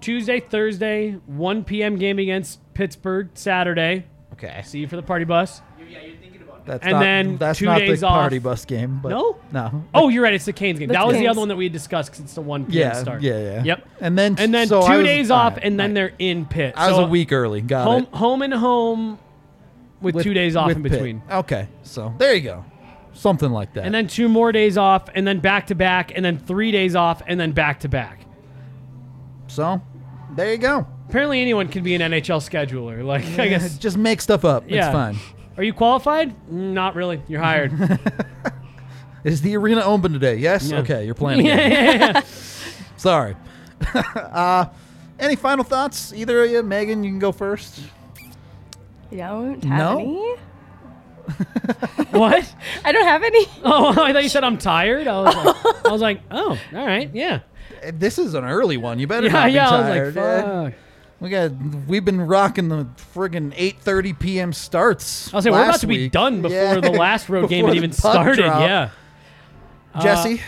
[0.00, 1.96] Tuesday, Thursday, 1 p.m.
[1.96, 4.06] game against Pittsburgh, Saturday.
[4.34, 5.62] Okay, See you for the party bus.
[5.78, 6.21] Yeah, you're thinking about
[6.64, 8.12] that's And not, then that's two not days the off.
[8.14, 9.00] party bus game.
[9.02, 9.36] But No?
[9.52, 9.84] no.
[9.94, 10.34] Oh, you're right.
[10.34, 10.88] It's the Canes game.
[10.88, 12.78] The that was the other one that we had discussed because it's the 1 p.m.
[12.78, 13.22] yeah, start.
[13.22, 13.64] yeah, yeah.
[13.64, 13.88] Yep.
[14.00, 16.12] And then And then so two was- days off, right, and then all right.
[16.18, 16.74] they're in Pitt.
[16.76, 17.60] I was So a week early.
[17.60, 18.08] Got home, it.
[18.14, 19.18] home and home
[20.00, 20.92] with, With- two days off in Pitt.
[20.92, 21.22] between.
[21.30, 22.64] Okay, so there you go,
[23.12, 23.84] something like that.
[23.84, 26.94] And then two more days off, and then back to back, and then three days
[26.96, 28.20] off, and then back to back.
[29.46, 29.80] so
[30.34, 30.86] there you go.
[31.08, 33.04] Apparently, anyone can be an NHL scheduler.
[33.04, 33.76] Like, I guess.
[33.76, 34.64] just make stuff up.
[34.66, 34.86] Yeah.
[34.86, 35.16] It's fine.
[35.56, 36.34] Are you qualified?
[36.50, 37.22] Not really.
[37.28, 37.72] You're hired.
[39.24, 40.36] Is the arena open today?
[40.36, 40.70] Yes.
[40.70, 40.78] Yeah.
[40.78, 41.46] Okay, you're playing.
[41.46, 42.20] yeah, yeah, yeah.
[42.96, 43.36] Sorry.
[43.94, 44.66] uh,
[45.18, 46.12] any final thoughts?
[46.12, 47.80] Either of you, Meghan, you can go first.
[49.10, 49.98] You don't have No?
[50.00, 50.36] any?
[52.10, 52.54] what?
[52.84, 53.46] I don't have any.
[53.62, 55.06] Oh, I thought you said I'm tired.
[55.06, 57.40] I was like, I was like, oh, all right, yeah,
[57.92, 58.98] This is an early one.
[58.98, 59.68] You better yeah, not be yeah.
[59.70, 60.74] I was like, fuck.
[61.22, 61.52] We got
[61.86, 64.52] we've been rocking the friggin' 8:30 p.m.
[64.52, 65.32] starts.
[65.32, 66.12] I was like, we're about to be week.
[66.12, 66.80] done before Yeah.
[66.80, 68.36] the last road game had even started.
[68.42, 68.60] drop.
[68.60, 68.90] Yeah.
[69.94, 70.40] Uh, Jesse,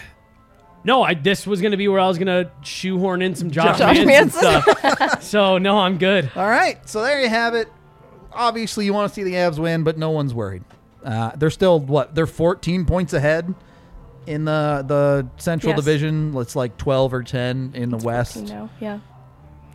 [0.82, 4.04] No, I this was gonna be where I was gonna shoehorn in some Josh, Josh
[4.04, 4.74] Manson, Manson.
[4.74, 5.22] stuff.
[5.22, 6.30] so no, I'm good.
[6.34, 6.86] all right.
[6.88, 7.68] So there you have it.
[8.32, 10.64] Obviously, you want to see the Avs win, but no one's worried.
[11.04, 12.16] Uh, they're still what?
[12.16, 13.54] They're 14 points ahead
[14.26, 15.76] in the the Central Yes.
[15.78, 16.36] Division.
[16.38, 18.38] It's like 12 or 10 in the West.
[18.42, 18.98] No, yeah.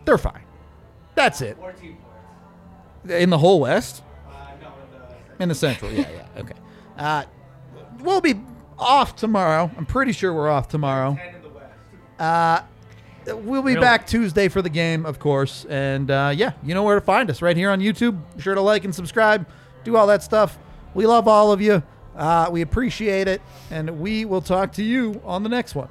[0.04, 0.42] They're fine.
[1.14, 1.56] That's it.
[1.58, 1.96] 14
[3.04, 3.14] points.
[3.22, 4.02] In the whole West.
[4.28, 4.30] Uh,
[4.60, 6.54] no, in the In the Central, yeah, yeah, okay.
[6.98, 7.24] Uh,
[8.00, 8.34] we'll be
[8.78, 9.70] off tomorrow.
[9.76, 11.16] I'm pretty sure we're off tomorrow.
[11.16, 11.72] 10 in the West.
[12.18, 12.62] Uh,
[13.26, 13.80] we'll be Really?
[13.80, 15.64] back Tuesday for the game, of course.
[15.68, 18.20] And uh, yeah, you know where to find us right here on YouTube.
[18.36, 19.46] Be sure to like and subscribe,
[19.84, 20.58] do all that stuff.
[20.94, 21.82] We love all of you.
[22.16, 23.40] Uh, we appreciate it.
[23.70, 25.88] And we will talk to you on the next one.